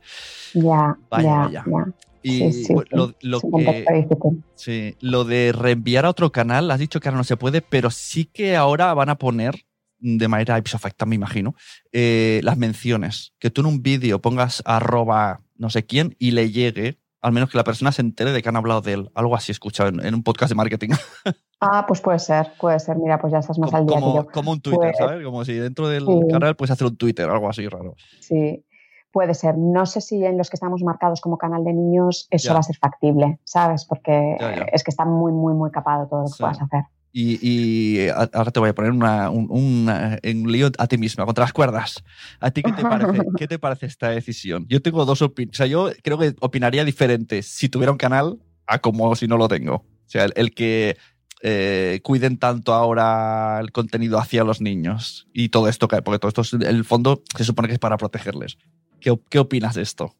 Ya, 0.54 0.96
Vaya, 1.10 1.48
ya, 1.50 1.64
vaya. 1.64 1.64
ya. 1.64 1.84
Y 2.22 2.38
Sí, 2.52 2.64
sí, 2.64 2.72
bueno, 2.74 2.88
sí. 2.90 2.96
lo, 2.96 3.14
lo 3.30 3.36
Es 3.38 3.44
un 3.44 3.50
que, 3.58 3.64
contexto 3.84 3.94
difícil. 3.94 4.44
sí, 4.54 4.96
lo 5.00 5.24
de 5.24 5.52
reenviar 5.52 6.04
a 6.06 6.10
otro 6.10 6.30
canal, 6.32 6.70
has 6.70 6.78
dicho 6.78 7.00
que 7.00 7.08
ahora 7.08 7.18
no 7.18 7.24
se 7.24 7.36
puede, 7.36 7.62
pero 7.62 7.90
sí 7.90 8.24
que 8.26 8.56
ahora 8.56 8.94
van 8.94 9.08
a 9.08 9.16
poner 9.18 9.64
de 9.98 10.26
manera 10.28 10.58
ipso 10.58 10.78
facto, 10.78 11.06
me 11.06 11.14
imagino, 11.14 11.54
eh, 11.92 12.40
las 12.42 12.56
menciones. 12.58 13.32
Que 13.38 13.50
tú 13.50 13.60
en 13.60 13.68
un 13.68 13.82
vídeo 13.82 14.20
pongas 14.20 14.62
arroba 14.66 15.42
no 15.56 15.70
sé 15.70 15.84
quién 15.86 16.16
y 16.18 16.32
le 16.32 16.50
llegue, 16.50 16.98
al 17.20 17.30
menos 17.32 17.48
que 17.50 17.56
la 17.56 17.62
persona 17.62 17.92
se 17.92 18.02
entere 18.02 18.32
de 18.32 18.42
que 18.42 18.48
han 18.48 18.56
hablado 18.56 18.80
de 18.80 18.94
él. 18.94 19.10
Algo 19.14 19.36
así 19.36 19.52
he 19.52 19.54
escuchado 19.54 19.88
en, 19.90 20.04
en 20.04 20.14
un 20.14 20.22
podcast 20.24 20.50
de 20.50 20.56
marketing. 20.56 20.88
Ah, 21.64 21.84
pues 21.86 22.00
puede 22.00 22.18
ser, 22.18 22.48
puede 22.58 22.80
ser. 22.80 22.96
Mira, 22.96 23.20
pues 23.20 23.32
ya 23.32 23.38
estás 23.38 23.56
más 23.56 23.70
como, 23.70 23.78
al 23.78 23.86
día 23.86 23.94
que 23.96 24.00
como- 24.02 24.14
yo. 24.16 24.26
como 24.26 24.50
un 24.50 24.60
Twitter, 24.60 24.80
Pues- 24.80 24.96
¿sabes? 24.98 25.24
Como 25.24 25.44
si 25.44 25.52
dentro 25.52 25.86
del 25.86 26.04
canal 26.28 26.56
puedes 26.56 26.72
hacer 26.72 26.88
un 26.88 26.96
Twitter, 26.96 27.30
algo 27.30 27.48
así 27.48 27.68
raro. 27.68 27.94
Sí, 28.18 28.64
puede 29.12 29.34
ser. 29.34 29.56
No 29.58 29.86
sé 29.86 30.00
si 30.00 30.24
en 30.24 30.38
los 30.38 30.50
que 30.50 30.56
estamos 30.56 30.82
marcados 30.82 31.20
como 31.20 31.38
canal 31.38 31.62
de 31.64 31.72
niños 31.72 32.26
eso 32.30 32.48
Ya. 32.48 32.54
va 32.54 32.60
a 32.60 32.62
ser 32.64 32.76
factible, 32.76 33.38
¿sabes? 33.44 33.84
Porque 33.84 34.36
Ya, 34.40 34.56
ya. 34.56 34.62
es 34.72 34.82
que 34.82 34.90
está 34.90 35.04
muy, 35.04 35.32
muy, 35.32 35.54
muy 35.54 35.70
capado 35.70 36.08
todo 36.08 36.20
lo 36.20 36.26
que 36.26 36.32
Sí. 36.32 36.42
puedas 36.42 36.60
hacer. 36.62 36.84
Y, 37.14 37.38
y 37.46 38.08
ahora 38.08 38.50
te 38.50 38.58
voy 38.58 38.70
a 38.70 38.74
poner 38.74 38.90
una, 38.90 39.28
un, 39.28 39.46
una- 39.50 40.18
un 40.24 40.50
lío 40.50 40.70
a 40.78 40.86
ti 40.86 40.96
misma, 40.96 41.26
contra 41.26 41.44
las 41.44 41.52
cuerdas. 41.52 42.02
¿A 42.40 42.50
ti 42.50 42.62
qué 42.62 42.72
te 42.72 42.82
parece, 42.82 43.06
qué 43.36 43.46
te 43.46 43.58
parece 43.58 43.84
esta 43.86 44.08
decisión? 44.08 44.64
Yo 44.68 44.80
tengo 44.80 45.04
dos 45.04 45.20
opiniones. 45.20 45.54
O 45.54 45.58
sea, 45.58 45.66
yo 45.66 45.90
creo 46.02 46.16
que 46.16 46.34
opinaría 46.40 46.84
diferente 46.86 47.42
si 47.42 47.68
tuviera 47.68 47.92
un 47.92 47.98
canal 47.98 48.38
a 48.66 48.78
como 48.78 49.14
si 49.14 49.26
no 49.28 49.36
lo 49.36 49.46
tengo. 49.48 49.74
O 49.74 49.84
sea, 50.06 50.24
el, 50.24 50.32
el 50.36 50.54
que 50.54 50.96
eh, 51.42 52.00
cuiden 52.02 52.38
tanto 52.38 52.72
ahora 52.72 53.58
el 53.60 53.72
contenido 53.72 54.18
hacia 54.18 54.42
los 54.44 54.60
niños 54.62 55.26
y 55.34 55.50
todo 55.50 55.68
esto, 55.68 55.88
que- 55.88 56.00
porque 56.00 56.18
todo 56.18 56.28
esto, 56.28 56.40
es- 56.42 56.52
en 56.54 56.62
el 56.62 56.84
fondo, 56.84 57.22
se 57.36 57.44
supone 57.44 57.68
que 57.68 57.74
es 57.74 57.80
para 57.80 57.98
protegerles. 57.98 58.56
¿Qué, 59.02 59.10
op- 59.10 59.26
qué 59.28 59.38
opinas 59.38 59.74
de 59.74 59.82
esto? 59.82 60.14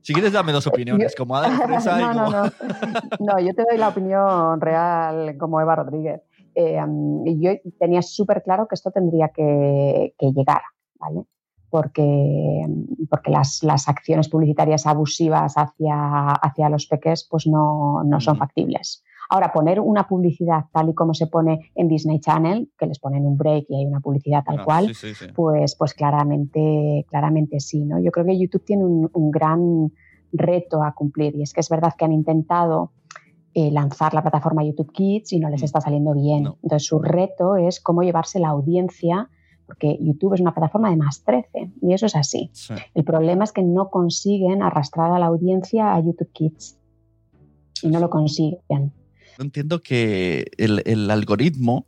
Si 0.00 0.12
quieres, 0.12 0.32
dame 0.32 0.52
dos 0.52 0.66
opiniones, 0.66 1.14
como 1.16 1.34
Ada 1.36 1.48
y 1.48 1.50
no, 1.58 2.12
como... 2.12 2.30
no, 2.30 2.44
no. 2.44 2.52
No, 3.20 3.40
yo 3.40 3.54
te 3.54 3.64
doy 3.68 3.78
la 3.78 3.88
opinión 3.88 4.60
real 4.60 5.36
como 5.38 5.60
Eva 5.60 5.76
Rodríguez. 5.76 6.20
Eh, 6.54 6.78
yo 7.38 7.50
tenía 7.80 8.02
súper 8.02 8.42
claro 8.42 8.68
que 8.68 8.74
esto 8.76 8.90
tendría 8.92 9.28
que, 9.30 10.14
que 10.16 10.26
llegar, 10.32 10.60
¿vale? 11.00 11.22
Porque, 11.70 12.66
porque 13.10 13.30
las, 13.32 13.64
las, 13.64 13.88
acciones 13.88 14.28
publicitarias 14.28 14.86
abusivas 14.86 15.54
hacia, 15.56 16.28
hacia 16.34 16.68
los 16.68 16.86
peques 16.86 17.26
pues 17.28 17.48
no, 17.48 18.04
no 18.04 18.20
son 18.20 18.36
factibles. 18.36 19.02
Ahora, 19.34 19.52
poner 19.52 19.80
una 19.80 20.06
publicidad 20.06 20.66
tal 20.72 20.90
y 20.90 20.94
como 20.94 21.12
se 21.12 21.26
pone 21.26 21.72
en 21.74 21.88
Disney 21.88 22.20
Channel, 22.20 22.70
que 22.78 22.86
les 22.86 23.00
ponen 23.00 23.26
un 23.26 23.36
break 23.36 23.64
y 23.68 23.74
hay 23.80 23.84
una 23.84 23.98
publicidad 23.98 24.44
tal 24.44 24.60
Ah, 24.60 24.64
cual, 24.64 24.94
sí, 24.94 24.94
sí, 24.94 25.14
sí. 25.14 25.26
pues, 25.34 25.74
pues 25.74 25.92
claramente, 25.92 27.04
claramente 27.08 27.58
sí. 27.58 27.84
¿no? 27.84 27.98
Yo 27.98 28.12
creo 28.12 28.24
que 28.24 28.38
YouTube 28.38 28.64
tiene 28.64 28.84
un, 28.84 29.10
un 29.12 29.30
gran 29.32 29.90
reto 30.32 30.84
a 30.84 30.94
cumplir 30.94 31.34
y 31.34 31.42
es 31.42 31.52
que 31.52 31.60
es 31.60 31.68
verdad 31.68 31.94
que 31.98 32.04
han 32.04 32.12
intentado 32.12 32.92
eh, 33.54 33.70
lanzar 33.72 34.14
la 34.14 34.22
plataforma 34.22 34.62
YouTube 34.64 34.92
Kids 34.92 35.32
y 35.32 35.40
no 35.40 35.48
les 35.48 35.64
está 35.64 35.80
saliendo 35.80 36.14
bien. 36.14 36.44
No. 36.44 36.58
Entonces 36.62 36.86
su 36.86 37.00
reto 37.00 37.56
es 37.56 37.80
cómo 37.80 38.02
llevarse 38.04 38.38
la 38.38 38.50
audiencia, 38.50 39.30
porque 39.66 39.98
YouTube 40.00 40.34
es 40.34 40.40
una 40.40 40.54
plataforma 40.54 40.90
de 40.90 40.96
más 40.96 41.24
13 41.24 41.72
y 41.82 41.92
eso 41.92 42.06
es 42.06 42.14
así. 42.14 42.50
Sí. 42.52 42.74
El 42.94 43.02
problema 43.02 43.42
es 43.42 43.50
que 43.52 43.64
no 43.64 43.90
consiguen 43.90 44.62
arrastrar 44.62 45.10
a 45.10 45.18
la 45.18 45.26
audiencia 45.26 45.92
a 45.94 46.00
YouTube 46.00 46.30
Kids 46.32 46.78
y 47.82 47.88
no 47.88 47.98
lo 47.98 48.10
consiguen. 48.10 48.92
Entiendo 49.38 49.80
que 49.82 50.46
el, 50.58 50.82
el 50.86 51.10
algoritmo, 51.10 51.86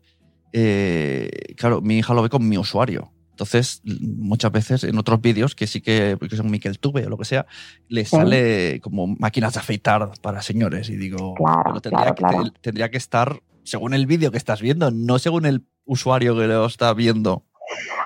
eh, 0.53 1.29
claro, 1.57 1.81
mi 1.81 1.99
hija 1.99 2.15
lo 2.15 2.23
ve 2.23 2.29
con 2.29 2.49
mi 2.49 2.59
usuario. 2.59 3.13
Entonces, 3.31 3.83
muchas 3.85 4.51
veces 4.51 4.85
en 4.85 4.97
otros 4.97 5.21
vídeos, 5.21 5.55
que 5.55 5.67
sí 5.67 5.83
que, 5.83 6.17
porque 6.19 6.37
son 6.37 6.51
Miquel 6.51 6.79
Tube 6.79 7.05
o 7.07 7.11
lo 7.11 7.19
que 7.19 7.27
sea, 7.27 7.45
le 7.89 8.05
Sí. 8.07 8.17
sale 8.17 8.81
como 8.81 9.07
máquinas 9.07 9.53
de 9.53 9.61
afeitar 9.61 10.11
para 10.23 10.41
señores. 10.41 10.89
Y 10.89 10.97
digo, 10.97 11.35
Claro, 11.35 11.63
pero 11.67 11.81
tendría, 11.83 12.15
claro, 12.15 12.15
que, 12.15 12.23
claro. 12.25 12.51
te- 12.53 12.61
tendría 12.63 12.91
que 12.91 12.97
estar 12.97 13.41
según 13.63 13.93
el 13.93 14.07
vídeo 14.07 14.31
que 14.31 14.39
estás 14.39 14.63
viendo, 14.63 14.91
no 14.91 15.19
según 15.19 15.45
el 15.45 15.67
usuario 15.85 16.35
que 16.37 16.47
lo 16.47 16.65
está 16.65 16.95
viendo. 16.95 17.45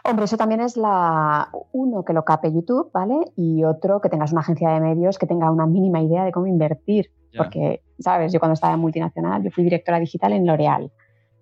Hombre, 0.05 0.25
eso 0.25 0.37
también 0.37 0.61
es 0.61 0.77
la 0.77 1.51
uno 1.73 2.05
que 2.05 2.13
lo 2.13 2.25
cape 2.25 2.53
YouTube, 2.53 2.91
¿vale? 2.93 3.17
Y 3.37 3.65
otro 3.65 4.01
que 4.01 4.09
tengas 4.09 4.33
una 4.33 4.41
agencia 4.41 4.71
de 4.71 4.81
medios 4.81 5.19
que 5.19 5.27
tenga 5.27 5.51
una 5.51 5.67
mínima 5.67 6.01
idea 6.01 6.25
de 6.25 6.33
cómo 6.33 6.47
invertir. 6.47 7.11
Porque, 7.37 7.83
¿sabes? 8.01 8.33
Yo 8.33 8.41
cuando 8.41 8.55
estaba 8.55 8.75
en 8.75 8.81
multinacional, 8.81 9.43
yo 9.43 9.51
fui 9.51 9.63
directora 9.63 10.01
digital 10.01 10.33
en 10.33 10.47
L'Oreal. 10.47 10.91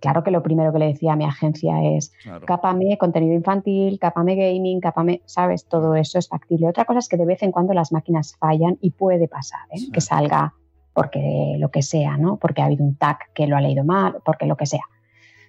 Claro 0.01 0.23
que 0.23 0.31
lo 0.31 0.43
primero 0.43 0.73
que 0.73 0.79
le 0.79 0.87
decía 0.89 1.15
a 1.15 1.17
mi 1.17 1.25
agencia 1.25 1.83
es, 1.83 2.13
Claro. 2.23 2.47
cápame 2.47 2.99
contenido 2.99 3.35
infantil, 3.35 3.99
cápame 3.99 4.37
gaming, 4.37 4.81
cápame, 4.81 5.23
¿sabes? 5.25 5.67
Todo 5.67 5.95
eso 5.95 6.19
es 6.19 6.29
factible. 6.29 6.69
Otra 6.69 6.85
cosa 6.85 7.01
es 7.01 7.09
que 7.09 7.17
de 7.17 7.25
vez 7.25 7.43
en 7.43 7.53
cuando 7.53 7.73
las 7.73 7.91
máquinas 7.91 8.37
fallan 8.39 8.79
y 8.81 8.91
puede 8.91 9.29
pasar, 9.29 9.61
¿eh? 9.71 9.79
Sí. 9.79 9.91
Que 9.91 10.01
salga 10.01 10.55
porque 10.93 11.57
lo 11.59 11.71
que 11.71 11.83
sea, 11.83 12.17
¿no? 12.17 12.37
Porque 12.37 12.61
ha 12.61 12.67
habido 12.67 12.85
un 12.85 12.97
tag 12.97 13.19
que 13.35 13.47
lo 13.47 13.57
ha 13.57 13.61
leído 13.61 13.85
mal, 13.85 14.19
porque 14.25 14.47
lo 14.47 14.57
que 14.57 14.67
sea. 14.67 14.83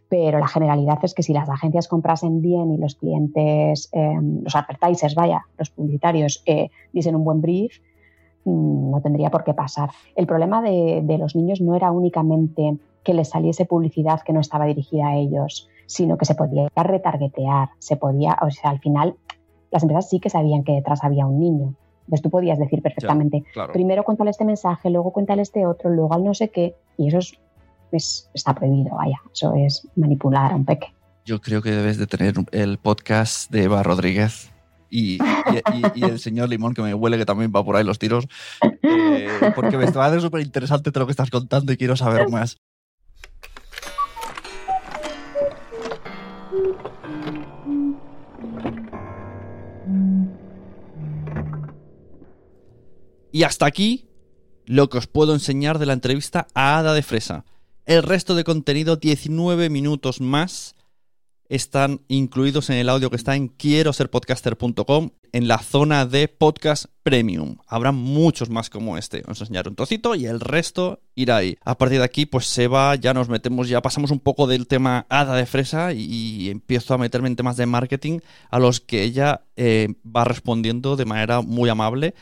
Pero 0.09 0.39
la 0.39 0.47
generalidad 0.47 0.97
es 1.03 1.13
que 1.13 1.23
si 1.23 1.33
las 1.33 1.47
agencias 1.49 1.87
comprasen 1.87 2.41
bien 2.41 2.71
y 2.71 2.77
los 2.77 2.95
clientes, 2.95 3.89
eh, 3.91 4.17
los 4.43 4.55
advertisers, 4.55 5.13
vaya, 5.15 5.45
los 5.57 5.69
publicitarios, 5.69 6.41
eh, 6.45 6.69
diesen 6.91 7.15
un 7.15 7.23
buen 7.23 7.41
brief, 7.41 7.77
mm, 8.45 8.91
no 8.91 9.01
tendría 9.01 9.29
por 9.29 9.43
qué 9.43 9.53
pasar. 9.53 9.91
El 10.15 10.25
problema 10.25 10.61
de, 10.61 11.01
de 11.03 11.17
los 11.17 11.35
niños 11.35 11.61
no 11.61 11.75
era 11.75 11.91
únicamente 11.91 12.77
que 13.03 13.13
les 13.13 13.29
saliese 13.29 13.65
publicidad 13.65 14.21
que 14.21 14.33
no 14.33 14.39
estaba 14.39 14.65
dirigida 14.65 15.09
a 15.09 15.15
ellos, 15.15 15.69
sino 15.85 16.17
que 16.17 16.25
se 16.25 16.35
podía 16.35 16.69
retargetear, 16.75 17.69
se 17.79 17.95
podía, 17.95 18.37
o 18.41 18.49
sea, 18.51 18.71
al 18.71 18.79
final 18.79 19.15
las 19.71 19.83
empresas 19.83 20.09
sí 20.09 20.19
que 20.19 20.29
sabían 20.29 20.63
que 20.63 20.73
detrás 20.73 21.03
había 21.03 21.25
un 21.25 21.39
niño. 21.39 21.73
Entonces 22.01 22.23
tú 22.23 22.29
podías 22.31 22.57
decir 22.57 22.81
perfectamente, 22.81 23.43
claro. 23.53 23.71
primero 23.71 24.03
cuéntale 24.03 24.31
este 24.31 24.45
mensaje, 24.45 24.89
luego 24.89 25.11
cuéntale 25.11 25.43
este 25.43 25.67
otro, 25.67 25.91
luego 25.91 26.13
al 26.15 26.23
no 26.23 26.33
sé 26.33 26.49
qué, 26.49 26.75
y 26.97 27.07
eso 27.07 27.19
es, 27.19 27.39
es- 27.91 28.29
está 28.33 28.53
prohibido, 28.53 28.95
vaya, 28.95 29.19
eso 29.33 29.53
es 29.55 29.87
manipular 29.95 30.51
a 30.51 30.55
un 30.55 30.65
peque. 30.65 30.93
Yo 31.25 31.41
creo 31.41 31.61
que 31.61 31.71
debes 31.71 31.97
de 31.97 32.07
tener 32.07 32.33
el 32.51 32.77
podcast 32.79 33.51
de 33.51 33.63
Eva 33.63 33.83
Rodríguez 33.83 34.51
y- 34.89 35.19
y 35.95 36.03
el 36.03 36.19
señor 36.19 36.49
Limón, 36.49 36.73
que 36.73 36.81
me 36.81 36.93
huele 36.93 37.17
que 37.17 37.25
también 37.25 37.51
va 37.55 37.63
por 37.63 37.75
ahí 37.75 37.83
los 37.83 37.99
tiros, 37.99 38.27
eh, 38.81 39.27
porque 39.55 39.77
me 39.77 39.85
está 39.85 39.99
parece 39.99 40.21
súper 40.21 40.41
interesante 40.41 40.91
todo 40.91 41.01
lo 41.01 41.05
que 41.07 41.11
estás 41.11 41.29
contando 41.29 41.71
y 41.71 41.77
quiero 41.77 41.95
saber 41.95 42.29
más. 42.29 42.57
Y 53.31 53.43
hasta 53.43 53.65
aquí 53.65 54.09
lo 54.65 54.89
que 54.89 54.97
os 54.97 55.07
puedo 55.07 55.33
enseñar 55.33 55.79
de 55.79 55.85
la 55.85 55.93
entrevista 55.93 56.47
a 56.53 56.77
Ada 56.79 56.93
de 56.93 57.03
Fresa. 57.03 57.45
El 57.89 58.03
resto 58.03 58.35
de 58.35 58.43
contenido, 58.43 58.97
19 58.97 59.71
minutos 59.71 60.21
más, 60.21 60.75
están 61.47 62.01
incluidos 62.07 62.69
en 62.69 62.75
el 62.75 62.87
audio 62.87 63.09
que 63.09 63.15
está 63.15 63.35
en 63.35 63.47
quiero 63.47 63.93
ser 63.93 64.11
podcaster.com 64.11 65.09
en 65.33 65.47
la 65.47 65.59
zona 65.59 66.05
de 66.05 66.27
podcast 66.27 66.85
premium. 67.03 67.57
Habrá 67.67 67.91
muchos 67.91 68.49
más 68.49 68.69
como 68.69 68.97
este. 68.97 69.23
Os 69.27 69.41
enseñaré 69.41 69.69
un 69.69 69.75
trocito 69.75 70.15
y 70.15 70.25
el 70.25 70.39
resto 70.39 71.01
irá 71.15 71.37
ahí. 71.37 71.57
A 71.63 71.77
partir 71.77 71.99
de 71.99 72.05
aquí, 72.05 72.25
pues 72.25 72.45
se 72.45 72.67
va, 72.67 72.95
ya 72.95 73.13
nos 73.13 73.29
metemos, 73.29 73.67
ya 73.67 73.81
pasamos 73.81 74.11
un 74.11 74.19
poco 74.19 74.47
del 74.47 74.67
tema 74.67 75.05
hada 75.09 75.35
de 75.35 75.45
fresa 75.45 75.93
y, 75.93 76.49
empiezo 76.49 76.93
a 76.93 76.97
meterme 76.97 77.27
en 77.27 77.35
temas 77.35 77.57
de 77.57 77.65
marketing 77.65 78.19
a 78.49 78.59
los 78.59 78.79
que 78.79 79.03
ella 79.03 79.41
eh, 79.55 79.95
va 80.05 80.23
respondiendo 80.23 80.95
de 80.95 81.05
manera 81.05 81.41
muy 81.41 81.69
amable. 81.69 82.13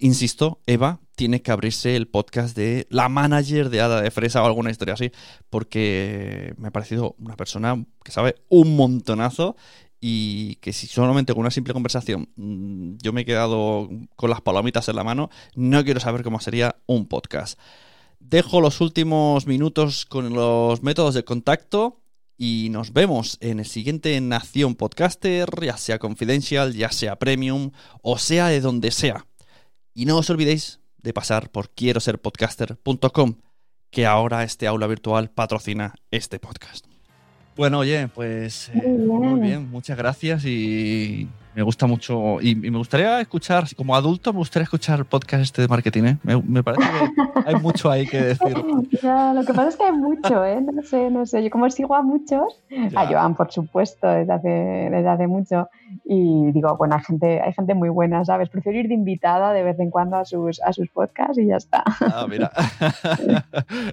Insisto, 0.00 0.60
Eva 0.66 1.00
tiene 1.16 1.42
que 1.42 1.52
abrirse 1.52 1.96
el 1.96 2.08
podcast 2.08 2.56
de 2.56 2.86
la 2.88 3.08
manager 3.08 3.68
de 3.68 3.80
Hada 3.80 4.00
de 4.00 4.10
Fresa 4.10 4.42
o 4.42 4.46
alguna 4.46 4.70
historia 4.70 4.94
así, 4.94 5.12
porque 5.50 6.54
me 6.56 6.68
ha 6.68 6.70
parecido 6.70 7.14
una 7.18 7.36
persona 7.36 7.84
que 8.02 8.12
sabe 8.12 8.36
un 8.48 8.74
montonazo 8.76 9.56
y 10.00 10.56
que 10.56 10.72
si 10.72 10.86
solamente 10.86 11.34
con 11.34 11.42
una 11.42 11.50
simple 11.50 11.74
conversación 11.74 12.28
mm, 12.36 12.96
yo 13.02 13.12
me 13.12 13.22
he 13.22 13.24
quedado 13.24 13.90
con 14.16 14.30
las 14.30 14.40
palomitas 14.40 14.88
en 14.88 14.96
la 14.96 15.04
mano, 15.04 15.30
no 15.54 15.84
quiero 15.84 16.00
saber 16.00 16.22
cómo 16.22 16.40
sería 16.40 16.76
un 16.86 17.06
podcast. 17.06 17.58
Dejo 18.18 18.60
los 18.60 18.80
últimos 18.80 19.46
minutos 19.46 20.06
con 20.06 20.32
los 20.32 20.82
métodos 20.82 21.14
de 21.14 21.24
contacto 21.24 22.00
y 22.36 22.68
nos 22.70 22.92
vemos 22.92 23.36
en 23.40 23.60
el 23.60 23.66
siguiente 23.66 24.18
Nación 24.20 24.74
Podcaster, 24.74 25.48
ya 25.60 25.76
sea 25.76 25.98
Confidential, 25.98 26.74
ya 26.74 26.90
sea 26.90 27.18
Premium 27.18 27.72
o 28.02 28.18
sea 28.18 28.46
de 28.48 28.60
donde 28.60 28.90
sea. 28.90 29.26
Y 29.92 30.06
no 30.06 30.16
os 30.16 30.30
olvidéis 30.30 30.80
de 30.98 31.12
pasar 31.12 31.50
por 31.50 31.70
quiero 31.70 32.00
ser 32.00 32.20
podcaster.com, 32.20 33.36
que 33.90 34.06
ahora 34.06 34.44
este 34.44 34.66
aula 34.66 34.86
virtual 34.86 35.30
patrocina 35.30 35.94
este 36.10 36.38
podcast. 36.38 36.86
Bueno, 37.56 37.80
oye, 37.80 38.08
pues 38.08 38.68
eh, 38.70 38.82
Muy 38.82 39.20
bien. 39.20 39.30
muy 39.30 39.40
bien, 39.40 39.70
muchas 39.70 39.96
gracias 39.98 40.44
y 40.44 41.28
me 41.54 41.62
gusta 41.62 41.86
mucho. 41.86 42.40
Y, 42.40 42.50
y 42.50 42.70
me 42.70 42.78
gustaría 42.78 43.20
escuchar, 43.20 43.64
como 43.76 43.94
adulto, 43.94 44.32
me 44.32 44.38
gustaría 44.38 44.64
escuchar 44.64 44.98
el 45.00 45.04
podcast 45.04 45.42
este 45.42 45.62
de 45.62 45.68
marketing. 45.68 46.02
¿eh? 46.04 46.18
Me, 46.22 46.40
me 46.42 46.62
parece 46.62 46.88
que 46.88 47.40
hay 47.46 47.54
mucho 47.56 47.90
ahí 47.90 48.06
que 48.06 48.20
decir. 48.20 48.54
Ya, 49.02 49.32
lo 49.32 49.44
que 49.44 49.54
pasa 49.54 49.68
es 49.68 49.76
que 49.76 49.84
hay 49.84 49.92
mucho, 49.92 50.44
¿eh? 50.44 50.60
No 50.60 50.82
sé, 50.82 51.10
no 51.10 51.24
sé. 51.24 51.42
Yo 51.42 51.50
como 51.50 51.70
sigo 51.70 51.94
a 51.94 52.02
muchos, 52.02 52.60
a 52.94 53.06
Joan, 53.06 53.34
por 53.34 53.50
supuesto, 53.50 54.06
desde 54.08 54.32
hace, 54.32 54.48
desde 54.48 55.08
hace 55.08 55.26
mucho. 55.26 55.68
Y 56.04 56.52
digo, 56.52 56.76
bueno, 56.76 56.96
hay 56.96 57.04
gente, 57.04 57.40
hay 57.40 57.52
gente 57.52 57.74
muy 57.74 57.88
buena, 57.88 58.24
¿sabes? 58.24 58.48
Prefiero 58.48 58.78
ir 58.78 58.88
de 58.88 58.94
invitada 58.94 59.52
de 59.52 59.62
vez 59.62 59.78
en 59.80 59.90
cuando 59.90 60.16
a 60.16 60.24
sus, 60.24 60.60
a 60.62 60.72
sus 60.72 60.88
podcasts 60.90 61.38
y 61.38 61.46
ya 61.46 61.56
está. 61.56 61.82
Ah, 62.00 62.26
mira. 62.28 62.50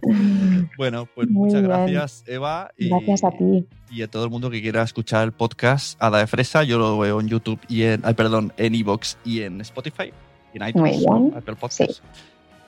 bueno, 0.77 1.07
pues 1.13 1.29
Muy 1.29 1.45
muchas 1.45 1.61
bien. 1.61 1.71
gracias, 1.71 2.23
Eva. 2.27 2.71
Y, 2.77 2.89
Gracias 2.89 3.23
a 3.23 3.31
ti. 3.31 3.67
Y 3.89 4.01
a 4.01 4.07
todo 4.07 4.25
el 4.25 4.29
mundo 4.29 4.49
que 4.49 4.61
quiera 4.61 4.81
escuchar 4.83 5.23
el 5.23 5.31
podcast 5.31 6.01
Ada 6.01 6.19
de 6.19 6.27
Fresa, 6.27 6.63
yo 6.63 6.77
lo 6.77 6.97
veo 6.97 7.21
en 7.21 7.27
YouTube 7.27 7.59
y 7.69 7.83
en, 7.83 8.01
ay, 8.03 8.13
perdón, 8.15 8.51
en 8.57 8.75
Evox 8.75 9.17
y 9.23 9.41
en 9.41 9.61
Spotify, 9.61 10.11
y 10.53 10.61
en 10.61 10.67
iTunes. 10.67 11.05
Apple 11.35 11.55
Podcasts. 11.55 12.01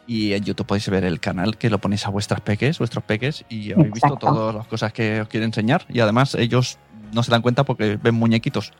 Y 0.08 0.34
en 0.34 0.44
YouTube 0.44 0.66
podéis 0.66 0.90
ver 0.90 1.04
el 1.04 1.20
canal 1.20 1.58
que 1.58 1.70
lo 1.70 1.78
ponéis 1.78 2.06
a 2.08 2.10
vuestras 2.10 2.42
peques, 2.42 2.80
vuestros 2.80 3.04
peques, 3.04 3.46
y 3.50 3.74
habéis 3.74 3.92
visto 3.92 4.16
todas 4.16 4.56
las 4.56 4.66
cosas 4.66 4.94
que 4.94 5.22
os 5.22 5.28
quiero 5.28 5.46
enseñar. 5.46 5.86
Y 5.90 6.00
además 6.00 6.36
ellos 6.36 6.80
no 7.14 7.22
se 7.22 7.32
dan 7.32 7.42
cuenta 7.42 7.64
porque 7.64 8.00
ven 8.02 8.16
muñequitos. 8.16 8.74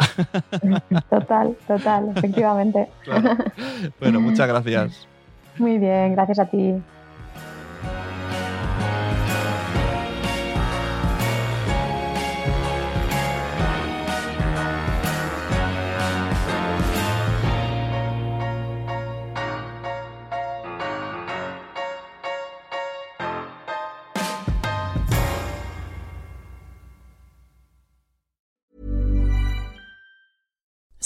Total, 1.10 1.56
total, 1.68 2.12
efectivamente. 2.16 2.88
Claro. 3.04 3.38
bueno, 4.00 4.22
muchas 4.22 4.48
gracias. 4.48 5.08
Muy 5.58 5.78
bien, 5.78 6.14
gracias 6.14 6.40
a 6.40 6.46
ti. 6.46 6.76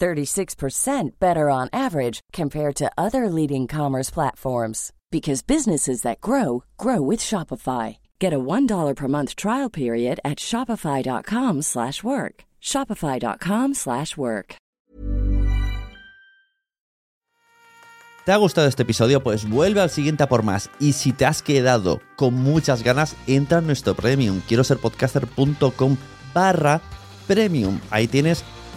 36% 0.00 1.10
better 1.18 1.50
on 1.50 1.68
average 1.72 2.20
compared 2.32 2.76
to 2.76 2.90
other 2.96 3.28
leading 3.28 3.66
commerce 3.66 4.10
platforms 4.10 4.92
because 5.10 5.42
businesses 5.42 6.02
that 6.02 6.20
grow 6.20 6.64
grow 6.78 7.00
with 7.00 7.20
Shopify. 7.20 7.98
Get 8.18 8.32
a 8.32 8.38
$1 8.38 8.96
per 8.96 9.08
month 9.08 9.36
trial 9.36 9.70
period 9.70 10.20
at 10.24 10.38
shopify.com/work. 10.38 12.44
shopify.com/work. 12.60 14.56
¿Te 18.24 18.32
ha 18.32 18.36
gustado 18.36 18.68
este 18.68 18.82
episodio? 18.82 19.22
Pues 19.22 19.48
vuelve 19.48 19.80
al 19.80 19.90
siguiente 19.90 20.22
a 20.22 20.28
por 20.28 20.44
más. 20.44 20.70
Y 20.78 20.92
si 20.92 21.12
te 21.12 21.24
has 21.24 21.42
quedado 21.42 22.00
con 22.16 22.34
muchas 22.34 22.82
ganas, 22.82 23.16
entra 23.26 23.58
en 23.58 23.66
nuestro 23.66 23.94
premium. 23.94 24.40
Quiero 24.46 24.62
ser 24.62 24.78
podcaster.com 24.78 25.96
barra 26.34 26.82
premium. 27.26 27.80
Ahí 27.90 28.06
tienes 28.06 28.44